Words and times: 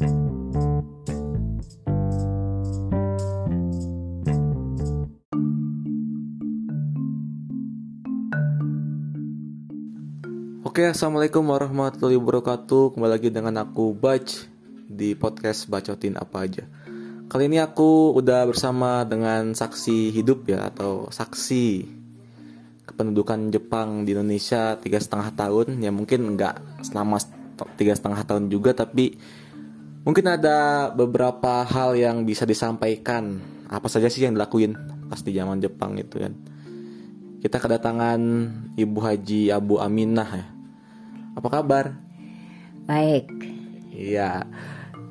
Oke, 0.00 0.08
assalamualaikum 10.88 11.44
warahmatullahi 11.44 12.16
wabarakatuh. 12.16 12.96
Kembali 12.96 13.12
lagi 13.12 13.28
dengan 13.28 13.60
aku 13.60 13.92
Baj 13.92 14.48
di 14.88 15.12
podcast 15.12 15.68
bacotin 15.68 16.16
apa 16.16 16.48
aja. 16.48 16.64
Kali 17.28 17.52
ini 17.52 17.60
aku 17.60 18.16
udah 18.16 18.48
bersama 18.48 19.04
dengan 19.04 19.52
saksi 19.52 20.16
hidup 20.16 20.48
ya 20.48 20.72
atau 20.72 21.12
saksi 21.12 21.84
kependudukan 22.88 23.52
Jepang 23.52 24.08
di 24.08 24.16
Indonesia 24.16 24.80
tiga 24.80 24.96
setengah 24.96 25.36
tahun. 25.36 25.84
Ya 25.84 25.92
mungkin 25.92 26.40
nggak 26.40 26.88
selama 26.88 27.20
tiga 27.76 27.92
setengah 27.92 28.24
tahun 28.24 28.48
juga, 28.48 28.72
tapi 28.72 29.20
mungkin 30.02 30.26
ada 30.28 30.90
beberapa 30.92 31.64
hal 31.66 31.96
yang 31.96 32.24
bisa 32.24 32.44
disampaikan. 32.44 33.40
Apa 33.70 33.86
saja 33.86 34.10
sih 34.10 34.26
yang 34.26 34.34
dilakuin 34.34 34.74
pas 35.06 35.22
di 35.22 35.30
zaman 35.30 35.62
Jepang 35.62 35.94
itu 35.98 36.18
kan? 36.18 36.34
Kita 37.40 37.56
kedatangan 37.56 38.20
Ibu 38.76 38.98
Haji 39.00 39.54
Abu 39.54 39.80
Aminah 39.80 40.30
ya 40.34 40.46
apa 41.40 41.48
kabar? 41.48 41.94
Baik. 42.84 43.30
Iya. 43.94 44.44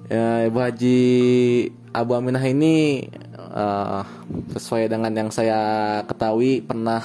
Ya, 0.10 0.26
Ibu 0.46 0.58
Haji 0.60 1.00
Abu 1.90 2.12
Aminah 2.18 2.44
ini 2.44 3.08
uh, 3.34 4.04
sesuai 4.54 4.92
dengan 4.92 5.14
yang 5.16 5.30
saya 5.34 5.60
ketahui 6.06 6.62
pernah 6.62 7.02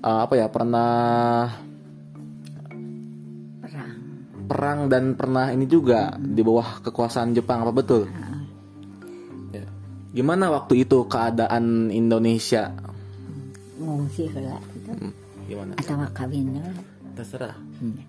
uh, 0.00 0.24
apa 0.24 0.34
ya? 0.38 0.46
Pernah. 0.48 1.68
Perang 4.50 4.90
dan 4.90 5.14
pernah 5.14 5.54
ini 5.54 5.70
juga 5.70 6.10
hmm. 6.10 6.34
di 6.34 6.42
bawah 6.42 6.82
kekuasaan 6.82 7.30
Jepang 7.38 7.62
apa 7.62 7.70
betul? 7.70 8.10
Hmm. 8.10 8.42
Ya. 9.54 9.62
Gimana 10.10 10.50
waktu 10.50 10.82
itu 10.82 11.06
keadaan 11.06 11.94
Indonesia? 11.94 12.74
Ngungsi 13.78 14.26
lah. 14.34 14.58
Hmm. 14.90 15.14
Gimana? 15.46 15.78
Atau 15.78 15.94
kawin 16.10 16.58
terserah 17.20 17.52
hmm. 17.52 18.00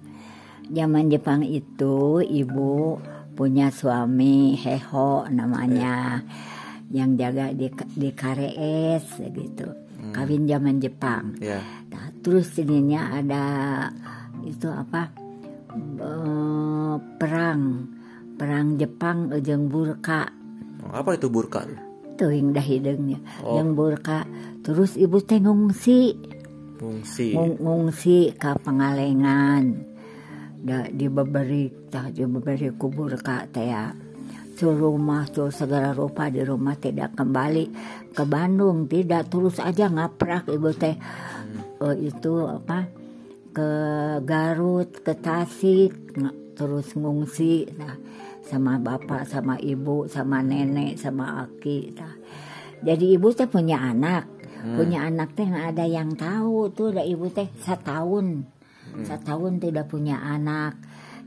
zaman 0.71 1.11
Jepang 1.11 1.43
itu 1.43 2.23
ibu 2.23 2.95
punya 3.35 3.67
suami 3.73 4.55
Heho 4.55 5.27
namanya 5.27 6.23
eh. 6.23 6.95
yang 6.95 7.19
jaga 7.19 7.51
di 7.51 7.67
di 7.71 8.09
Karees 8.15 9.19
gitu 9.19 9.67
hmm. 9.67 10.13
kawin 10.15 10.47
zaman 10.47 10.79
Jepang 10.79 11.35
yeah. 11.43 11.59
nah, 11.91 12.07
terus 12.23 12.55
ininya 12.55 13.19
ada 13.19 13.45
itu 14.47 14.71
apa 14.71 15.11
uh, 15.99 16.95
perang. 17.17 17.87
Perang 18.35 18.79
Jepang 18.79 19.29
ujung 19.29 19.69
burka. 19.69 20.25
Oh, 20.81 20.97
apa 20.97 21.13
itu 21.13 21.29
burka 21.29 21.61
tuh? 22.17 22.33
Yang 22.33 22.47
dah 22.53 22.65
hidungnya 22.65 23.19
oh. 23.41 23.57
yang 23.57 23.73
burka. 23.73 24.25
Terus 24.61 24.97
ibu 24.97 25.17
teh 25.21 25.41
ngungsi. 25.41 26.17
Ngungsi. 26.81 27.37
Ngung, 27.37 27.61
ngungsi 27.61 28.37
ke 28.37 28.57
pengalengan 28.61 29.89
da 30.61 30.85
di 30.85 31.09
beberi 31.09 31.89
tah 31.89 32.13
di 32.13 32.21
beberi 32.21 32.69
kubur 32.77 33.17
kak 33.17 33.53
teh 33.53 33.69
ya. 33.69 33.93
Rumah 34.61 35.25
tuh 35.33 35.49
segala 35.49 35.89
rupa 35.89 36.29
di 36.29 36.37
rumah 36.45 36.77
tidak 36.77 37.17
kembali 37.17 37.65
ke 38.13 38.21
Bandung. 38.29 38.85
Tidak 38.85 39.25
terus 39.25 39.57
aja 39.57 39.89
ngaprak 39.89 40.53
ibu 40.53 40.69
teh. 40.77 40.93
Hmm. 41.01 41.81
uh, 41.81 41.97
itu 41.97 42.45
apa 42.45 43.00
ke 43.51 43.71
Garut 44.23 44.89
ke 45.03 45.13
Tasik 45.15 46.15
terus 46.55 46.93
ngungsi 46.95 47.67
nah, 47.75 47.95
sama 48.45 48.77
bapak 48.77 49.25
sama 49.25 49.55
ibu 49.57 50.05
sama 50.11 50.43
nenek 50.43 50.99
sama 50.99 51.47
aki 51.47 51.95
nah. 51.95 52.15
jadi 52.83 53.17
ibu 53.17 53.31
teh 53.31 53.47
punya 53.47 53.79
anak 53.79 54.27
hmm. 54.61 54.75
punya 54.77 55.07
anak 55.07 55.33
teh 55.33 55.47
nggak 55.47 55.67
ada 55.77 55.85
yang 55.87 56.13
tahu 56.13 56.69
tuh 56.69 56.93
ada 56.93 57.03
ibu 57.07 57.31
teh 57.31 57.47
setahun 57.63 58.45
hmm. 58.93 59.03
setahun 59.07 59.57
tidak 59.57 59.87
punya 59.89 60.19
anak 60.19 60.77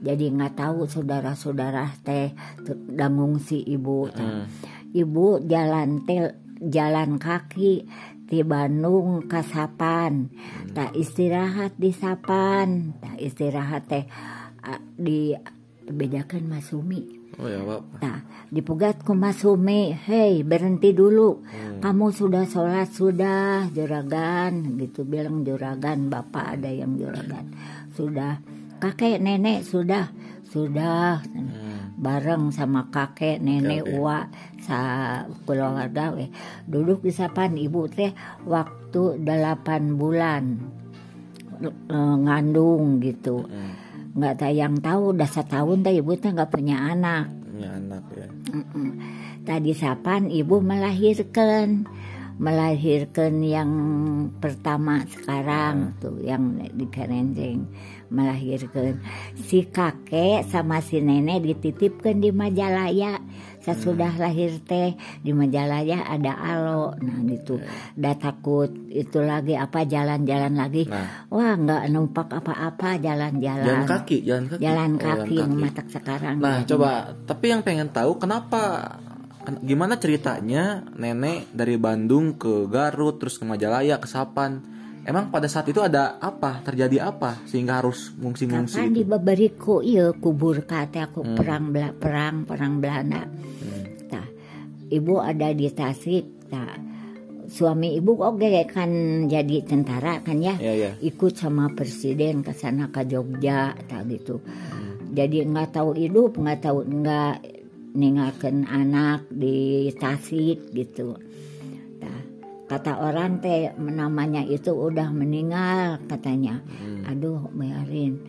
jadi 0.05 0.31
nggak 0.37 0.55
tahu 0.59 0.85
saudara-saudara 0.85 1.89
teh 2.05 2.37
dangung 2.93 3.41
si 3.41 3.65
ibu 3.65 4.07
hmm. 4.13 4.45
ibu 4.93 5.41
jalan 5.49 6.05
tel 6.05 6.37
jalan 6.61 7.19
kaki 7.19 7.85
di 8.25 8.41
Bandung 8.43 9.29
ke 9.29 9.41
Sapan 9.45 10.29
hmm. 10.33 10.73
tak 10.73 10.97
istirahat 10.97 11.77
di 11.77 11.91
Sapan 11.93 12.97
tak 12.99 13.17
istirahat 13.21 13.83
teh 13.87 14.05
di 14.97 15.37
bedakan 15.85 16.49
Masumi 16.49 17.25
Oh 17.35 17.51
ya, 17.51 17.59
Pak. 17.67 17.83
Nah, 17.99 18.19
dipugat 18.55 19.03
ku 19.03 19.13
Masumi, 19.19 19.91
hei 19.91 20.47
berhenti 20.47 20.95
dulu. 20.95 21.43
Hmm. 21.43 21.83
Kamu 21.83 22.15
sudah 22.15 22.47
sholat 22.47 22.95
sudah 22.95 23.67
juragan, 23.75 24.79
gitu 24.79 25.03
bilang 25.03 25.43
juragan. 25.43 26.07
Bapak 26.07 26.61
ada 26.61 26.71
yang 26.71 26.95
juragan. 26.95 27.51
Sudah, 27.91 28.39
kakek 28.79 29.19
nenek 29.19 29.67
sudah, 29.67 30.15
sudah. 30.47 31.27
Hmm. 31.27 31.74
Bareng 31.95 32.51
sama 32.51 32.91
kakek 32.91 33.39
nenek 33.39 33.87
okay, 33.87 33.95
uwa 33.95 34.19
sa 34.61 34.79
keluarga 35.47 36.11
we. 36.11 36.29
Duduk 36.67 37.07
di 37.07 37.15
sapan 37.15 37.55
ibu 37.55 37.87
teh 37.87 38.11
waktu 38.45 39.23
delapan 39.23 39.95
bulan 39.95 40.45
ngandung 42.25 42.99
gitu. 42.99 43.47
Nggak 44.15 44.33
ada 44.43 44.49
yang 44.51 44.79
tahu 44.83 45.15
udah 45.15 45.29
setahun 45.31 45.87
teh 45.87 45.95
ibu 45.99 46.13
teh 46.19 46.31
nggak 46.35 46.51
punya 46.51 46.83
anak 46.91 47.45
punya 47.55 47.71
anak 47.79 48.05
ya 48.19 48.29
Mm-mm. 48.51 48.89
tadi 49.47 49.71
sapan 49.79 50.27
ibu 50.27 50.59
melahirkan 50.59 51.87
melahirkan 52.35 53.39
yang 53.47 53.71
pertama 54.43 55.07
sekarang 55.07 55.95
hmm. 55.95 55.99
tuh 56.03 56.19
yang 56.19 56.59
di 56.75 56.87
Kerenjeng 56.91 57.71
melahirkan 58.11 58.99
si 59.39 59.67
kakek 59.67 60.47
sama 60.51 60.83
si 60.83 60.99
nenek 60.99 61.47
dititipkan 61.47 62.19
di 62.19 62.35
Majalaya 62.35 63.23
sesudah 63.63 64.13
hmm. 64.19 64.23
lahir 64.23 64.53
teh 64.67 64.99
di 65.23 65.31
Majalaya 65.31 66.05
ada 66.05 66.37
alo 66.37 66.99
nah 66.99 67.23
gitu 67.25 67.63
udah 67.97 68.15
takut 68.19 68.71
itu 68.91 69.23
lagi 69.25 69.55
apa 69.55 69.87
jalan-jalan 69.87 70.55
lagi 70.59 70.85
nah. 70.91 71.31
wah 71.31 71.55
nggak 71.55 71.83
numpak 71.89 72.29
apa-apa 72.35 72.99
jalan-jalan 72.99 73.67
jalan 73.67 73.87
kaki 73.89 74.27
jalan 74.27 74.45
kaki 74.51 74.61
jalan 74.61 74.91
kaki, 75.01 75.37
oh, 75.39 75.49
kaki. 75.49 75.91
sekarang 75.91 76.37
nah 76.43 76.61
gitu. 76.63 76.77
coba 76.77 77.15
tapi 77.25 77.45
yang 77.55 77.63
pengen 77.63 77.89
tahu 77.95 78.21
kenapa 78.21 78.95
gimana 79.61 80.01
ceritanya 80.01 80.85
nenek 80.97 81.53
dari 81.53 81.77
Bandung 81.77 82.41
ke 82.41 82.65
Garut 82.69 83.21
terus 83.21 83.37
ke 83.37 83.45
Majalaya 83.45 84.01
ke 84.01 84.09
Sapan 84.09 84.75
Emang 85.05 85.29
pada 85.29 85.45
saat 85.45 85.69
itu 85.69 85.85
ada 85.85 86.17
apa? 86.17 86.65
Terjadi 86.65 87.13
apa 87.13 87.37
sehingga 87.45 87.85
harus 87.85 88.17
ngungsi-ngungsi? 88.17 88.81
Kapan 88.81 88.97
di 88.97 89.05
Babariku 89.05 89.85
iya 89.85 90.09
kubur 90.17 90.65
kata 90.65 91.13
aku 91.13 91.21
hmm. 91.21 91.37
perang 91.37 91.65
bela, 91.69 91.93
perang 91.93 92.49
perang 92.49 92.81
Belanda. 92.81 93.29
Hmm. 93.29 93.85
Nah, 94.09 94.27
ibu 94.89 95.21
ada 95.21 95.53
di 95.53 95.69
Tasik. 95.69 96.49
Nah, 96.49 96.73
suami 97.53 97.93
ibu 98.01 98.17
oke 98.17 98.49
kan 98.65 98.91
jadi 99.29 99.57
tentara 99.69 100.25
kan 100.25 100.41
ya. 100.41 100.57
Yeah, 100.57 100.77
yeah. 100.89 100.95
Ikut 101.05 101.37
sama 101.37 101.69
presiden 101.77 102.41
ke 102.41 102.57
sana 102.57 102.89
ke 102.89 103.05
Jogja 103.05 103.77
tak 103.85 104.09
gitu. 104.09 104.41
Hmm. 104.41 105.13
Jadi 105.13 105.45
nggak 105.45 105.77
tahu 105.77 106.01
hidup, 106.01 106.41
nggak 106.41 106.65
tahu 106.65 106.81
nggak 106.81 107.54
ninggalkan 107.95 108.67
anak 108.67 109.31
di 109.31 109.89
Tasik 109.95 110.75
gitu. 110.75 111.17
Kata 112.65 112.97
orang 112.97 113.45
teh 113.45 113.77
namanya 113.77 114.41
itu 114.41 114.73
udah 114.73 115.13
meninggal 115.13 116.01
katanya. 116.09 116.65
Hmm. 116.65 117.05
aduh 117.05 117.53
biarin. 117.53 118.25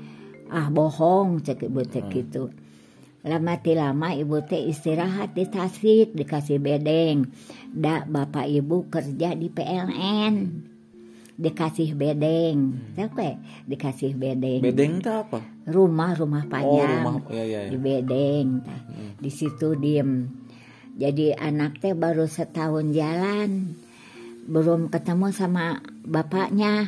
Ah 0.52 0.68
bohong 0.68 1.40
cek 1.42 1.66
ibu 1.66 1.82
teh 1.88 2.04
hmm. 2.04 2.14
gitu. 2.14 2.44
Lama 3.26 3.58
lama 3.58 4.14
ibu 4.14 4.44
teh 4.44 4.70
istirahat 4.70 5.34
di 5.34 5.48
Tasik 5.48 6.14
dikasih 6.14 6.60
bedeng. 6.60 7.32
Dak 7.72 8.12
bapak 8.12 8.46
ibu 8.52 8.92
kerja 8.92 9.34
di 9.34 9.48
PLN 9.48 10.75
dikasih 11.36 12.00
bedeng. 12.00 12.80
Hmm. 12.96 13.32
dikasih 13.68 14.16
bedeng. 14.16 14.64
Bedeng 14.64 15.04
itu 15.04 15.12
apa? 15.12 15.40
Rumah 15.68 16.12
rumah 16.16 16.44
oh, 16.48 16.50
panjang. 16.50 16.90
oh, 16.90 16.96
rumah, 17.00 17.16
ya, 17.32 17.44
ya, 17.44 17.60
ya. 17.68 17.72
di 17.72 17.78
bedeng 17.78 18.48
hmm. 18.64 19.10
di 19.20 19.32
situ 19.32 19.76
diem. 19.76 20.32
Jadi 20.96 21.36
anak 21.36 21.84
teh 21.84 21.92
baru 21.92 22.24
setahun 22.24 22.96
jalan. 22.96 23.76
Belum 24.48 24.88
ketemu 24.88 25.36
sama 25.36 25.84
bapaknya. 26.08 26.88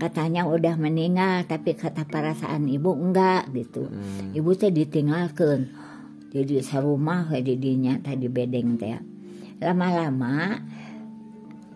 Katanya 0.00 0.48
udah 0.48 0.80
meninggal 0.80 1.44
tapi 1.44 1.76
kata 1.76 2.08
perasaan 2.08 2.68
ibu 2.68 2.92
enggak 2.92 3.48
gitu. 3.52 3.88
Hmm. 3.88 4.36
ibu 4.36 4.50
teh 4.52 4.68
ditinggalkan. 4.68 5.72
Jadi 6.30 6.62
serumah 6.62 7.32
kayak 7.32 7.42
didinya 7.48 7.96
tadi 7.98 8.28
bedeng 8.28 8.76
teh. 8.76 9.00
Lama-lama 9.60 10.56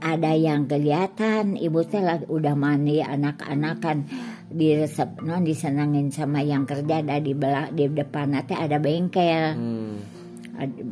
ada 0.05 0.37
yang 0.37 0.69
kelihatan 0.69 1.57
ibu 1.57 1.81
teh 1.89 2.05
udah 2.29 2.53
mandi 2.53 3.01
anak-anakan. 3.01 4.05
Diresep 4.53 5.25
non 5.25 5.43
disenangin 5.43 6.13
sama 6.13 6.45
yang 6.45 6.69
kerja 6.69 7.01
ada 7.01 7.17
di 7.17 7.33
belak 7.33 7.73
di 7.73 7.89
depan 7.89 8.37
nanti 8.37 8.53
ada 8.53 8.77
bengkel. 8.77 9.57
Hmm. 9.57 9.97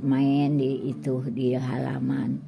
Main 0.03 0.56
di 0.56 0.88
itu 0.88 1.20
di 1.29 1.53
halaman. 1.53 2.41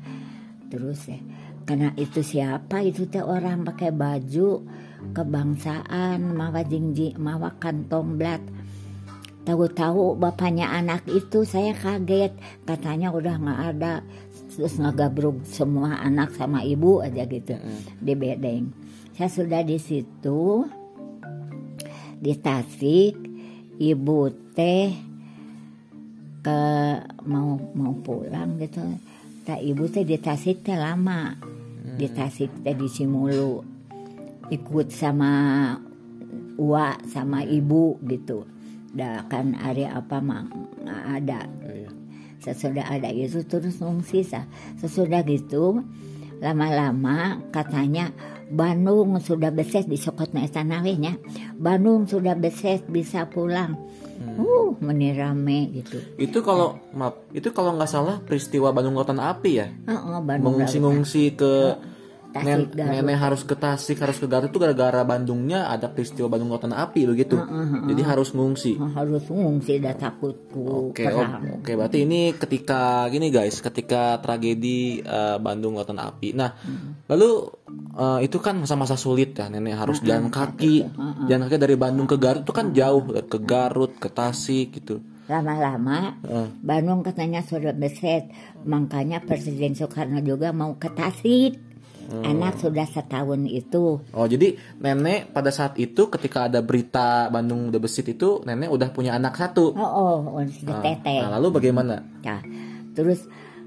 Terus 0.72 1.04
ya 1.06 1.20
karena 1.68 1.92
itu 2.00 2.24
siapa? 2.24 2.80
Itu 2.80 3.12
teh 3.12 3.20
orang 3.20 3.68
pakai 3.68 3.92
baju 3.92 4.64
kebangsaan 5.12 6.32
mawa 6.32 6.64
jingji 6.64 7.12
mawa 7.20 7.60
kantong 7.60 8.16
blat. 8.16 8.40
Tahu-tahu 9.44 10.16
bapaknya 10.16 10.72
anak 10.72 11.04
itu 11.12 11.44
saya 11.44 11.76
kaget. 11.76 12.32
Katanya 12.64 13.12
udah 13.12 13.36
nggak 13.36 13.60
ada 13.76 14.00
terus 14.54 14.78
ngagabruk 14.78 15.42
semua 15.46 16.00
anak 16.00 16.34
sama 16.38 16.62
ibu 16.62 17.02
aja 17.02 17.26
gitu. 17.26 17.58
Di 17.98 18.14
bedeng 18.14 18.84
saya 19.14 19.30
sudah 19.30 19.62
di 19.62 19.78
situ 19.78 20.66
di 22.18 22.34
Tasik 22.34 23.14
ibu 23.78 24.18
teh 24.50 24.90
ke 26.42 26.62
mau 27.22 27.54
mau 27.78 27.94
pulang 28.02 28.58
gitu. 28.58 28.82
Tak 29.46 29.62
ibu 29.62 29.86
teh 29.86 30.02
di 30.02 30.18
Tasik 30.18 30.66
teh 30.66 30.74
lama. 30.74 31.30
Di 31.94 32.10
Tasik 32.10 32.66
teh 32.66 32.74
di 32.74 32.90
Simulu 32.90 33.62
ikut 34.50 34.90
sama 34.90 35.32
Ua 36.54 36.98
sama 37.06 37.46
ibu 37.46 37.98
gitu. 38.06 38.46
Dah 38.94 39.26
kan 39.30 39.54
area 39.58 39.94
apa 39.94 40.18
mah 40.18 40.42
nggak 40.82 41.04
ada. 41.22 41.40
Iya. 41.66 41.90
Sesudah 42.44 42.84
ada 42.92 43.08
itu 43.08 43.40
terus 43.48 43.80
ngungsi 43.80 44.20
sah 44.20 44.44
sesudah 44.76 45.24
gitu 45.24 45.80
lama-lama 46.44 47.40
katanya 47.48 48.12
Bandung 48.52 49.16
sudah 49.24 49.48
beses 49.48 49.88
di 49.88 49.96
Sokotna 49.96 50.44
Estanawenya 50.44 51.16
Bandung 51.56 52.04
sudah 52.04 52.36
beses 52.36 52.84
bisa 52.84 53.24
pulang. 53.32 53.72
Uh 54.36 54.76
menirame 54.82 55.70
gitu. 55.74 55.98
Itu 56.18 56.42
kalau 56.42 56.78
maaf, 56.92 57.22
itu 57.30 57.50
kalau 57.54 57.74
nggak 57.78 57.90
salah 57.90 58.16
peristiwa 58.22 58.70
Bandung 58.74 58.98
Lautan 58.98 59.22
Api 59.22 59.52
ya. 59.58 59.70
oh, 59.88 60.20
Bandung 60.22 60.54
Mengungsi-ngungsi 60.54 61.38
ke 61.38 61.52
nen- 61.78 61.93
Tasik, 62.34 62.74
Garut. 62.74 62.90
nenek 62.90 63.18
harus 63.22 63.42
ke 63.46 63.54
Tasik, 63.54 64.02
harus 64.02 64.18
ke 64.18 64.26
Garut 64.26 64.50
itu 64.50 64.58
gara-gara 64.58 65.06
Bandungnya 65.06 65.70
ada 65.70 65.86
peristiwa 65.86 66.26
Bandung 66.26 66.50
Lautan 66.50 66.74
Api 66.74 67.06
begitu. 67.06 67.38
Jadi 67.86 68.02
harus 68.02 68.34
ngungsi. 68.34 68.74
Oh, 68.82 68.90
harus 68.90 69.22
ngungsi 69.30 69.78
dah 69.78 69.94
takut 69.94 70.34
ku 70.50 70.90
Oke, 70.90 71.06
perang 71.06 71.62
oke. 71.62 71.70
Berarti 71.78 72.02
ini 72.02 72.34
ketika 72.34 73.06
gini 73.06 73.30
guys, 73.30 73.62
ketika 73.62 74.18
tragedi 74.18 74.98
eh, 74.98 75.38
Bandung 75.38 75.78
Lautan 75.78 76.02
Api. 76.02 76.34
Nah, 76.34 76.58
lalu 77.06 77.54
eh, 77.94 78.26
itu 78.26 78.42
kan 78.42 78.58
masa-masa 78.58 78.98
sulit 78.98 79.38
ya, 79.38 79.46
nenek 79.46 79.78
harus 79.78 80.02
jalan 80.02 80.26
kaki, 80.34 80.90
jalan 81.30 81.46
kaki 81.46 81.56
dari 81.62 81.78
Bandung 81.78 82.10
ke 82.10 82.18
Garut 82.18 82.42
itu 82.42 82.50
kan 82.50 82.74
jauh, 82.74 83.06
ke 83.06 83.38
Garut, 83.38 83.94
ke 83.94 84.10
Tasik 84.10 84.82
gitu. 84.82 84.98
lama-lama 85.24 86.20
Eh, 86.20 86.48
Bandung 86.60 87.00
katanya 87.00 87.40
sudah 87.40 87.72
beset 87.72 88.28
makanya 88.68 89.24
Presiden 89.24 89.72
Soekarno 89.72 90.20
juga 90.20 90.52
mau 90.52 90.76
ke 90.76 90.92
Tasik 90.92 91.73
anak 92.10 92.58
sudah 92.58 92.84
setahun 92.84 93.40
itu 93.44 94.00
Oh, 94.10 94.26
jadi 94.26 94.54
nenek 94.76 95.30
pada 95.30 95.48
saat 95.48 95.76
itu 95.76 96.08
ketika 96.08 96.46
ada 96.46 96.60
berita 96.60 97.28
Bandung 97.28 97.68
udah 97.72 97.80
besit 97.80 98.06
itu, 98.06 98.42
nenek 98.42 98.68
udah 98.68 98.88
punya 98.90 99.14
anak 99.14 99.34
satu. 99.34 99.72
oh 99.72 99.90
oh 100.28 100.40
sudah 100.44 100.78
Nah, 100.78 100.82
teteh 100.82 101.20
nah, 101.20 101.36
lalu 101.36 101.48
bagaimana? 101.54 102.00
Nah, 102.20 102.40
terus 102.92 103.24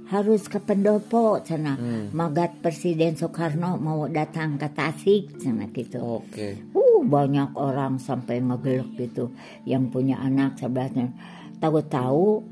harus 0.07 0.47
ke 0.47 0.55
pendopo 0.57 1.43
sana 1.43 1.75
Hmm. 1.75 2.15
magat 2.15 2.63
Presiden 2.63 3.19
Soekarno 3.19 3.75
mau 3.75 4.07
datang 4.07 4.55
ke 4.55 4.71
Tasik 4.71 5.35
sana 5.35 5.67
gitu 5.67 5.99
Oke. 6.23 6.71
uh 6.71 7.03
banyak 7.03 7.51
orang 7.59 7.99
sampai 7.99 8.39
ngegelek 8.39 8.95
gitu 8.95 9.35
yang 9.67 9.91
punya 9.91 10.15
anak 10.17 10.55
sebelahnya 10.55 11.11
tahu-tahu 11.59 12.47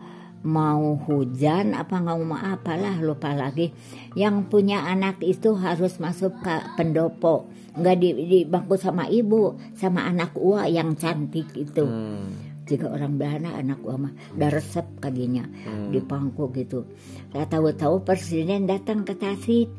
mau 0.46 0.94
hujan 1.10 1.74
apa 1.74 1.98
nggak 2.00 2.18
mau 2.22 2.38
apalah 2.38 3.02
lupa 3.02 3.34
lagi. 3.34 3.74
Yang 4.14 4.48
punya 4.54 4.86
anak 4.86 5.20
itu 5.26 5.58
harus 5.58 5.98
masuk 5.98 6.38
ke 6.46 6.56
pendopo. 6.78 7.50
Nggak 7.76 7.96
di, 7.98 8.10
di 8.30 8.40
bangku 8.46 8.78
sama 8.78 9.10
ibu 9.10 9.58
sama 9.76 10.06
anak 10.06 10.38
ua 10.38 10.70
yang 10.70 10.94
cantik 10.96 11.50
itu. 11.58 11.84
Hmm. 11.84 12.54
jika 12.66 12.90
orang 12.90 13.22
Belanda 13.22 13.54
anak 13.54 13.78
uama 13.86 14.10
dah 14.34 14.50
resep 14.50 14.98
kaginya 14.98 15.46
di 15.94 16.02
pangku 16.02 16.50
gitu. 16.50 16.90
Tahu-tahu 17.30 18.02
presiden 18.02 18.66
datang 18.66 19.06
ke 19.06 19.14
Tasik 19.14 19.70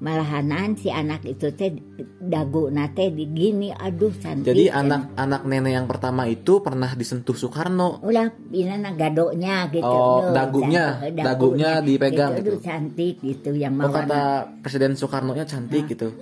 malahanan 0.00 0.74
si 0.74 0.88
anak 0.88 1.22
itu 1.22 1.52
teh 1.52 1.76
dagu 2.18 2.68
nate 2.68 3.08
di 3.08 3.28
gini 3.28 3.68
aduh 3.68 4.08
cantik 4.12 4.48
Jadi 4.48 4.64
kan. 4.66 4.88
anak-anak 4.88 5.42
nenek 5.44 5.72
yang 5.74 5.86
pertama 5.86 6.24
itu 6.24 6.58
pernah 6.58 6.88
disentuh 6.90 7.32
Soekarno. 7.32 8.00
ulah 8.00 8.24
ini 8.48 8.64
nah 8.72 8.92
gadonya 8.92 9.68
gitu 9.68 9.84
Oh, 9.84 10.32
dagunya. 10.32 10.96
dagu- 11.04 11.52
Dagunya 11.52 11.70
dipegang 11.78 12.32
gitu, 12.34 12.40
aduh, 12.42 12.56
gitu. 12.56 12.64
cantik 12.64 13.14
gitu 13.18 13.50
yang 13.52 13.72
Oh, 13.74 13.78
mau 13.78 13.92
kata 13.92 14.20
Presiden 14.58 14.96
Soekarno-nya 14.96 15.44
cantik 15.44 15.84
gitu. 15.86 16.16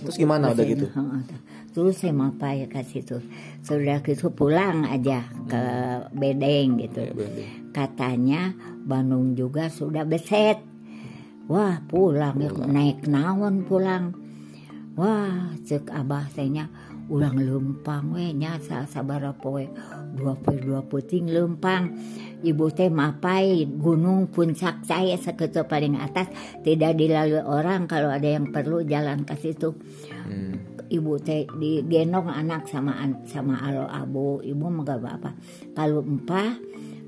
Terus 0.00 0.16
gimana 0.16 0.50
udah 0.50 0.64
gitu? 0.64 0.88
Terus 1.70 1.94
saya 1.96 2.10
mau 2.10 2.28
apa 2.30 2.50
ya 2.52 2.66
ke 2.66 2.82
situ. 2.82 3.20
Sudah 3.60 4.00
gitu 4.00 4.32
pulang 4.32 4.82
aja 4.84 5.22
ke 5.44 5.62
Bedeng 6.10 6.80
gitu. 6.80 7.04
Ya. 7.04 7.46
Katanya 7.70 8.56
Bandung 8.80 9.34
juga 9.34 9.68
sudah 9.68 10.02
beset. 10.02 10.58
Wah 11.50 11.82
pulang, 11.82 12.38
ya, 12.38 12.54
naik 12.54 13.10
naon 13.10 13.66
pulang. 13.66 14.14
Wah 14.94 15.50
cek 15.66 15.90
abah 15.90 16.30
tehnya 16.30 16.70
ulang 17.10 17.42
lempang 17.42 18.14
we 18.14 18.30
nya 18.30 18.62
sa 18.62 18.86
sabara 18.86 19.34
poe 19.34 19.66
dua 20.14 20.38
puluh 20.38 20.62
dua 20.62 20.80
puting 20.86 21.26
lempang. 21.26 21.90
Ibu 22.46 22.70
teh 22.70 22.86
mapai 22.86 23.66
gunung 23.66 24.30
puncak 24.30 24.86
saya 24.86 25.18
seketul 25.18 25.66
paling 25.66 25.98
atas. 25.98 26.30
Tidak 26.62 26.94
dilalui 26.94 27.42
orang 27.42 27.90
kalau 27.90 28.14
ada 28.14 28.30
yang 28.30 28.54
perlu 28.54 28.86
jalan 28.86 29.26
ke 29.26 29.34
situ. 29.34 29.74
Hmm. 30.30 30.54
ibu 30.90 31.22
teh 31.22 31.46
digendong 31.46 32.30
anak 32.30 32.66
sama 32.70 32.98
sama 33.26 33.58
alo 33.62 33.90
abu. 33.90 34.38
Ibu 34.42 34.64
mah 34.70 34.82
gak 34.86 35.02
apa? 35.02 35.30
Kalau 35.74 36.02
empah 36.02 36.58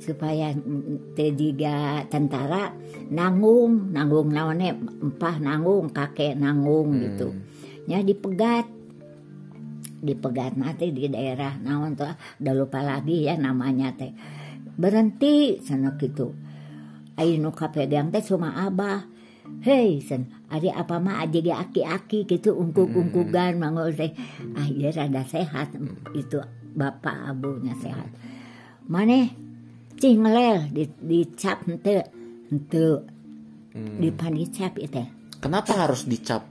supaya 0.03 0.51
mm, 0.51 1.15
juga 1.39 2.03
tentara 2.11 2.75
nanggung 3.07 3.95
nanggung 3.95 4.35
naonnya 4.35 4.75
empah 4.75 5.39
nanggung 5.39 5.95
kakek 5.95 6.35
nanggung 6.35 6.99
gitu. 6.99 7.31
Nya 7.87 8.03
dipegat. 8.03 8.67
Dipegat 10.03 10.59
nanti 10.59 10.91
di 10.91 11.07
daerah 11.07 11.55
naon 11.63 11.95
tuh 11.95 12.11
udah 12.43 12.55
lupa 12.59 12.83
lagi 12.83 13.31
ya 13.31 13.39
namanya 13.39 13.95
teh. 13.95 14.11
Berhenti 14.75 15.63
sana 15.63 15.95
gitu. 15.95 16.35
Ayo 17.15 17.39
nu 17.39 17.55
kapegang 17.55 18.11
teh 18.11 18.25
cuma 18.27 18.59
abah. 18.67 19.07
Hei, 19.63 20.03
sen, 20.03 20.27
ari 20.51 20.71
apa 20.71 20.99
mah 20.99 21.23
aja 21.23 21.39
di 21.39 21.51
aki-aki 21.51 22.27
gitu 22.27 22.59
ungkuk-ungkugan 22.59 23.63
mangul 23.63 23.95
teh. 23.95 24.11
Ah, 24.59 24.67
iya 24.67 24.91
rada 24.91 25.23
sehat 25.23 25.79
itu 26.19 26.43
bapak 26.75 27.31
abunya 27.31 27.77
sehat. 27.79 28.11
Maneh 28.91 29.52
cinglel 30.03 30.67
di 30.75 30.91
dicap 30.99 31.63
henteu 31.63 32.03
henteu 32.51 33.07
dipan 33.73 34.35
dicap 34.35 34.75
itu. 34.83 34.99
Kenapa 35.39 35.79
harus 35.79 36.03
dicap? 36.03 36.51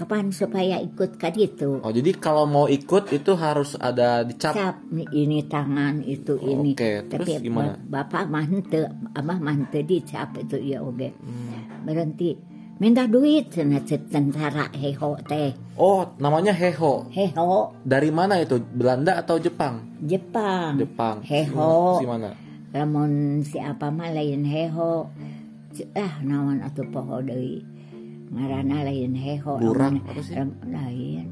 Kapan 0.00 0.32
supaya 0.32 0.80
ikut 0.80 1.20
ka 1.20 1.28
ditu? 1.28 1.76
Oh, 1.84 1.92
jadi 1.92 2.16
kalau 2.16 2.48
mau 2.48 2.64
ikut 2.64 3.12
itu 3.12 3.36
harus 3.36 3.76
ada 3.76 4.24
dicap. 4.24 4.56
Cap 4.56 4.76
ini 5.12 5.44
tangan 5.44 6.00
itu 6.00 6.40
ini. 6.40 6.72
Oke, 6.72 7.04
terus 7.04 7.28
Tapi 7.28 7.44
gimana? 7.44 7.76
ba- 7.84 8.08
bapak 8.08 8.24
mah 8.32 8.48
henteu, 8.48 8.88
abah 9.12 9.36
mah 9.36 9.60
henteu 9.60 9.84
dicap 9.84 10.40
itu 10.40 10.56
ya 10.56 10.80
oge. 10.80 11.12
Hmm. 11.20 11.84
Berhenti. 11.84 12.32
Minta 12.80 13.04
duit 13.04 13.52
tentara 13.52 14.72
heho 14.72 15.20
teh. 15.28 15.52
Oh, 15.76 16.16
namanya 16.16 16.56
Heho. 16.56 17.12
Heho 17.12 17.76
Dari 17.84 18.08
mana 18.08 18.40
itu? 18.40 18.56
Belanda 18.56 19.20
atau 19.20 19.36
Jepang? 19.36 20.00
Jepang. 20.00 20.80
Jepang. 20.80 21.20
Heho. 21.20 22.00
Si 22.00 22.08
mana? 22.08 22.32
Lamun 22.70 23.42
si 23.42 23.58
apa 23.58 23.88
mah 23.88 24.10
lain 24.10 24.42
heho. 24.42 25.10
Ah 25.92 26.14
naon 26.20 26.60
atuh 26.60 26.86
poho 26.86 27.18
deui. 27.20 27.62
Ngaranna 28.30 28.86
lain 28.86 29.14
heho. 29.14 29.58
Burak, 29.58 29.94
Lamun- 30.38 30.58
Lain 30.66 31.26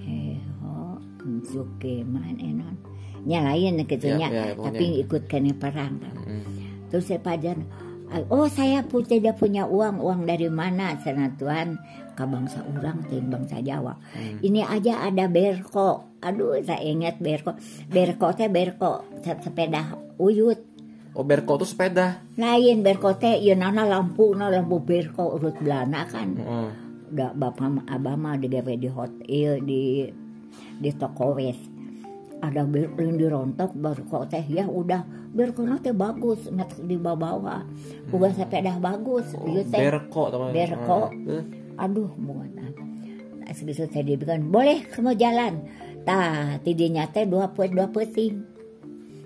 heho 0.00 1.00
suke 1.42 2.04
man 2.04 2.36
enon. 2.36 2.76
Nya 3.24 3.42
lain 3.42 3.82
gitu 3.82 4.06
nya. 4.14 4.28
Ya, 4.28 4.42
ya, 4.46 4.54
tapi 4.54 4.84
ikut 5.00 5.22
kene 5.26 5.52
perang 5.52 5.98
kan. 5.98 6.14
Hmm. 6.14 6.44
Terus 6.86 7.10
saya 7.10 7.18
pajan, 7.18 7.66
oh 8.30 8.46
saya 8.46 8.86
pu- 8.86 9.02
tidak 9.02 9.34
punya 9.36 9.66
uang, 9.66 9.98
uang 9.98 10.22
dari 10.24 10.46
mana? 10.46 10.94
Sana 10.96 11.34
tuan, 11.34 11.82
ke 12.14 12.22
bangsa 12.22 12.62
orang, 12.62 13.02
ting 13.10 13.26
bangsa 13.26 13.58
Jawa. 13.58 13.98
Hmm. 14.14 14.38
Ini 14.38 14.62
aja 14.62 15.02
ada 15.02 15.26
berko. 15.26 16.14
Aduh, 16.22 16.62
saya 16.62 16.78
ingat 16.80 17.18
berko. 17.18 17.58
Berko 17.86 18.30
teh 18.30 18.46
berko, 18.46 19.02
se- 19.20 19.42
sepeda 19.42 19.82
uyut. 20.16 20.62
Oh, 21.16 21.24
Berko 21.24 21.56
itu 21.56 21.64
sepeda. 21.64 22.20
Lain 22.36 22.84
berko 22.84 23.16
teh, 23.16 23.40
ya 23.40 23.56
nana 23.56 23.88
lampu, 23.88 24.36
na 24.36 24.52
lampu 24.52 24.84
berko 24.84 25.40
urut 25.40 25.56
belana 25.56 26.04
kan. 26.04 26.36
Heeh. 26.36 26.68
Udah 27.08 27.32
bapak 27.32 27.68
ma- 27.72 27.88
abah 27.88 28.20
mah 28.20 28.36
digawe 28.36 28.76
di 28.76 28.88
hotel, 28.92 29.64
di 29.64 30.04
di 30.76 30.90
toko 30.92 31.40
wes 31.40 31.56
ada 32.44 32.68
bir 32.68 32.92
yang 33.00 33.16
dirontok 33.16 33.72
baru 33.72 34.02
kok 34.04 34.24
teh 34.28 34.44
ya 34.44 34.68
udah 34.68 35.32
bir 35.32 35.56
kono 35.56 35.80
teh 35.80 35.96
bagus 35.96 36.52
nggak 36.52 36.84
di 36.84 37.00
bawah 37.00 37.64
bukan 38.12 38.32
sepeda 38.36 38.76
bagus 38.76 39.32
ieu 39.48 39.64
teh 39.64 39.80
Berko 39.80 40.22
teman. 40.28 40.52
Berko. 40.52 41.00
Ah, 41.80 41.88
aduh 41.88 42.12
bukan 42.12 42.56
segitu 43.56 43.88
saya 43.88 44.04
dibilang 44.04 44.52
boleh 44.52 44.84
kamu 44.92 45.16
jalan 45.16 45.64
tah 46.04 46.60
tidinya 46.60 47.08
teh 47.08 47.24
dua 47.24 47.48
put 47.56 47.72
dua 47.72 47.88
puting 47.88 48.44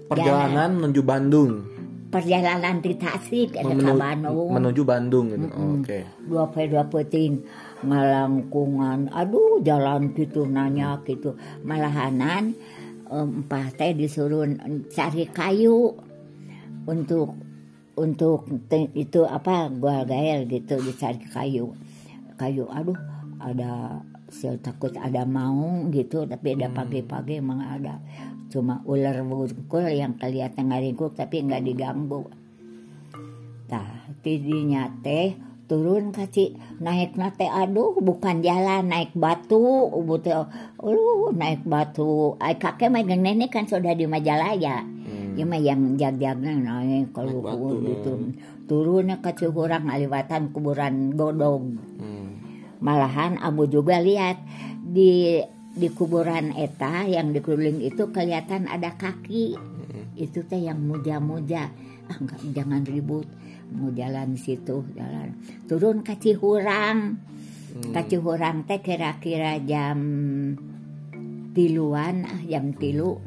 Perjalanan 0.07 0.75
menuju 0.75 1.03
Bandung. 1.07 1.67
Perjalanan 2.11 2.83
di 2.83 2.99
Tasik 2.99 3.55
ada 3.55 3.71
Menu- 3.71 3.87
ke 3.87 3.95
Bandung. 3.95 4.49
menuju 4.51 4.83
Bandung 4.83 5.27
gitu. 5.31 5.47
Oh, 5.55 5.79
Oke. 5.79 5.99
dua 6.27 6.45
pe 6.51 6.67
dua 6.67 6.85
peting 6.85 7.39
ngalangkungan 7.87 9.15
aduh 9.15 9.63
jalan 9.63 10.11
gitu 10.13 10.45
nanya 10.45 10.99
gitu. 11.07 11.39
Malahanan 11.63 12.53
em, 13.07 13.29
empah 13.47 13.71
teh 13.73 13.95
disuruh 13.95 14.43
cari 14.91 15.31
kayu 15.31 15.95
untuk 16.85 17.39
untuk 17.95 18.49
itu 18.95 19.21
apa 19.23 19.71
gua 19.71 20.03
gael 20.03 20.51
gitu 20.51 20.83
dicari 20.83 21.23
kayu. 21.31 21.73
Kayu 22.35 22.67
aduh 22.69 22.99
ada 23.39 24.03
saya 24.31 24.55
takut 24.63 24.95
ada 24.95 25.27
maung 25.27 25.91
gitu 25.91 26.23
tapi 26.23 26.55
ada 26.55 26.71
pagi-pagi 26.71 27.43
emang 27.43 27.59
ada 27.59 27.99
cuma 28.51 28.83
ular 28.85 29.23
bungkul 29.23 29.87
yang 29.87 30.19
kelihatan 30.19 30.75
ngaringkuk 30.75 31.15
tapi 31.15 31.47
nggak 31.47 31.63
diganggu. 31.63 32.27
Tah, 33.71 34.11
tidinya 34.27 34.91
teh 35.01 35.39
turun 35.71 36.11
kasih 36.11 36.59
naik 36.83 37.15
nate 37.15 37.47
aduh 37.47 37.95
bukan 38.03 38.43
jalan 38.43 38.91
naik 38.91 39.15
batu 39.15 39.87
butuh 40.03 40.51
uh 40.83 41.31
naik 41.31 41.63
batu. 41.63 42.35
Ay 42.43 42.59
kakek 42.59 42.91
mah 42.91 43.07
nenek 43.07 43.55
kan 43.55 43.71
sudah 43.71 43.95
di 43.95 44.11
Majalaya. 44.11 44.83
Hmm. 44.83 45.39
ya 45.39 45.47
mah 45.47 45.63
yang 45.63 45.95
jag-jagna 45.95 46.59
naik 46.59 47.15
kalau 47.15 47.39
Naik 47.39 47.47
batu, 47.47 47.75
gitu 47.87 48.13
turunnya 48.67 49.23
ke 49.23 49.31
Cihurang 49.35 49.87
aliwatan 49.87 50.51
kuburan 50.51 51.15
godong. 51.15 51.79
Hmm. 52.03 52.35
malahan 52.83 53.39
Abu 53.39 53.71
juga 53.71 54.03
lihat 54.03 54.43
di 54.83 55.39
di 55.71 55.89
kuburan 55.95 56.51
eta 56.59 57.07
yang 57.07 57.31
dikeliling 57.31 57.79
itu 57.83 58.11
kelihatan 58.11 58.67
ada 58.67 58.95
kaki. 58.99 59.55
Itu 60.19 60.45
teh 60.45 60.61
yang 60.61 60.83
muja-muja. 60.83 61.71
Ah 62.11 62.19
enggak 62.19 62.41
jangan 62.51 62.83
ribut. 62.83 63.27
Mau 63.71 63.95
jalan 63.95 64.35
situ 64.35 64.83
jalan. 64.99 65.39
Turun 65.71 66.03
ke 66.03 66.19
Cihurang. 66.19 67.23
Ke 67.95 68.03
Cihurang 68.11 68.67
teh 68.67 68.83
kira-kira 68.83 69.63
jam 69.63 69.99
tiluan 71.55 72.27
ah 72.27 72.43
jam 72.43 72.75
tilu. 72.75 73.23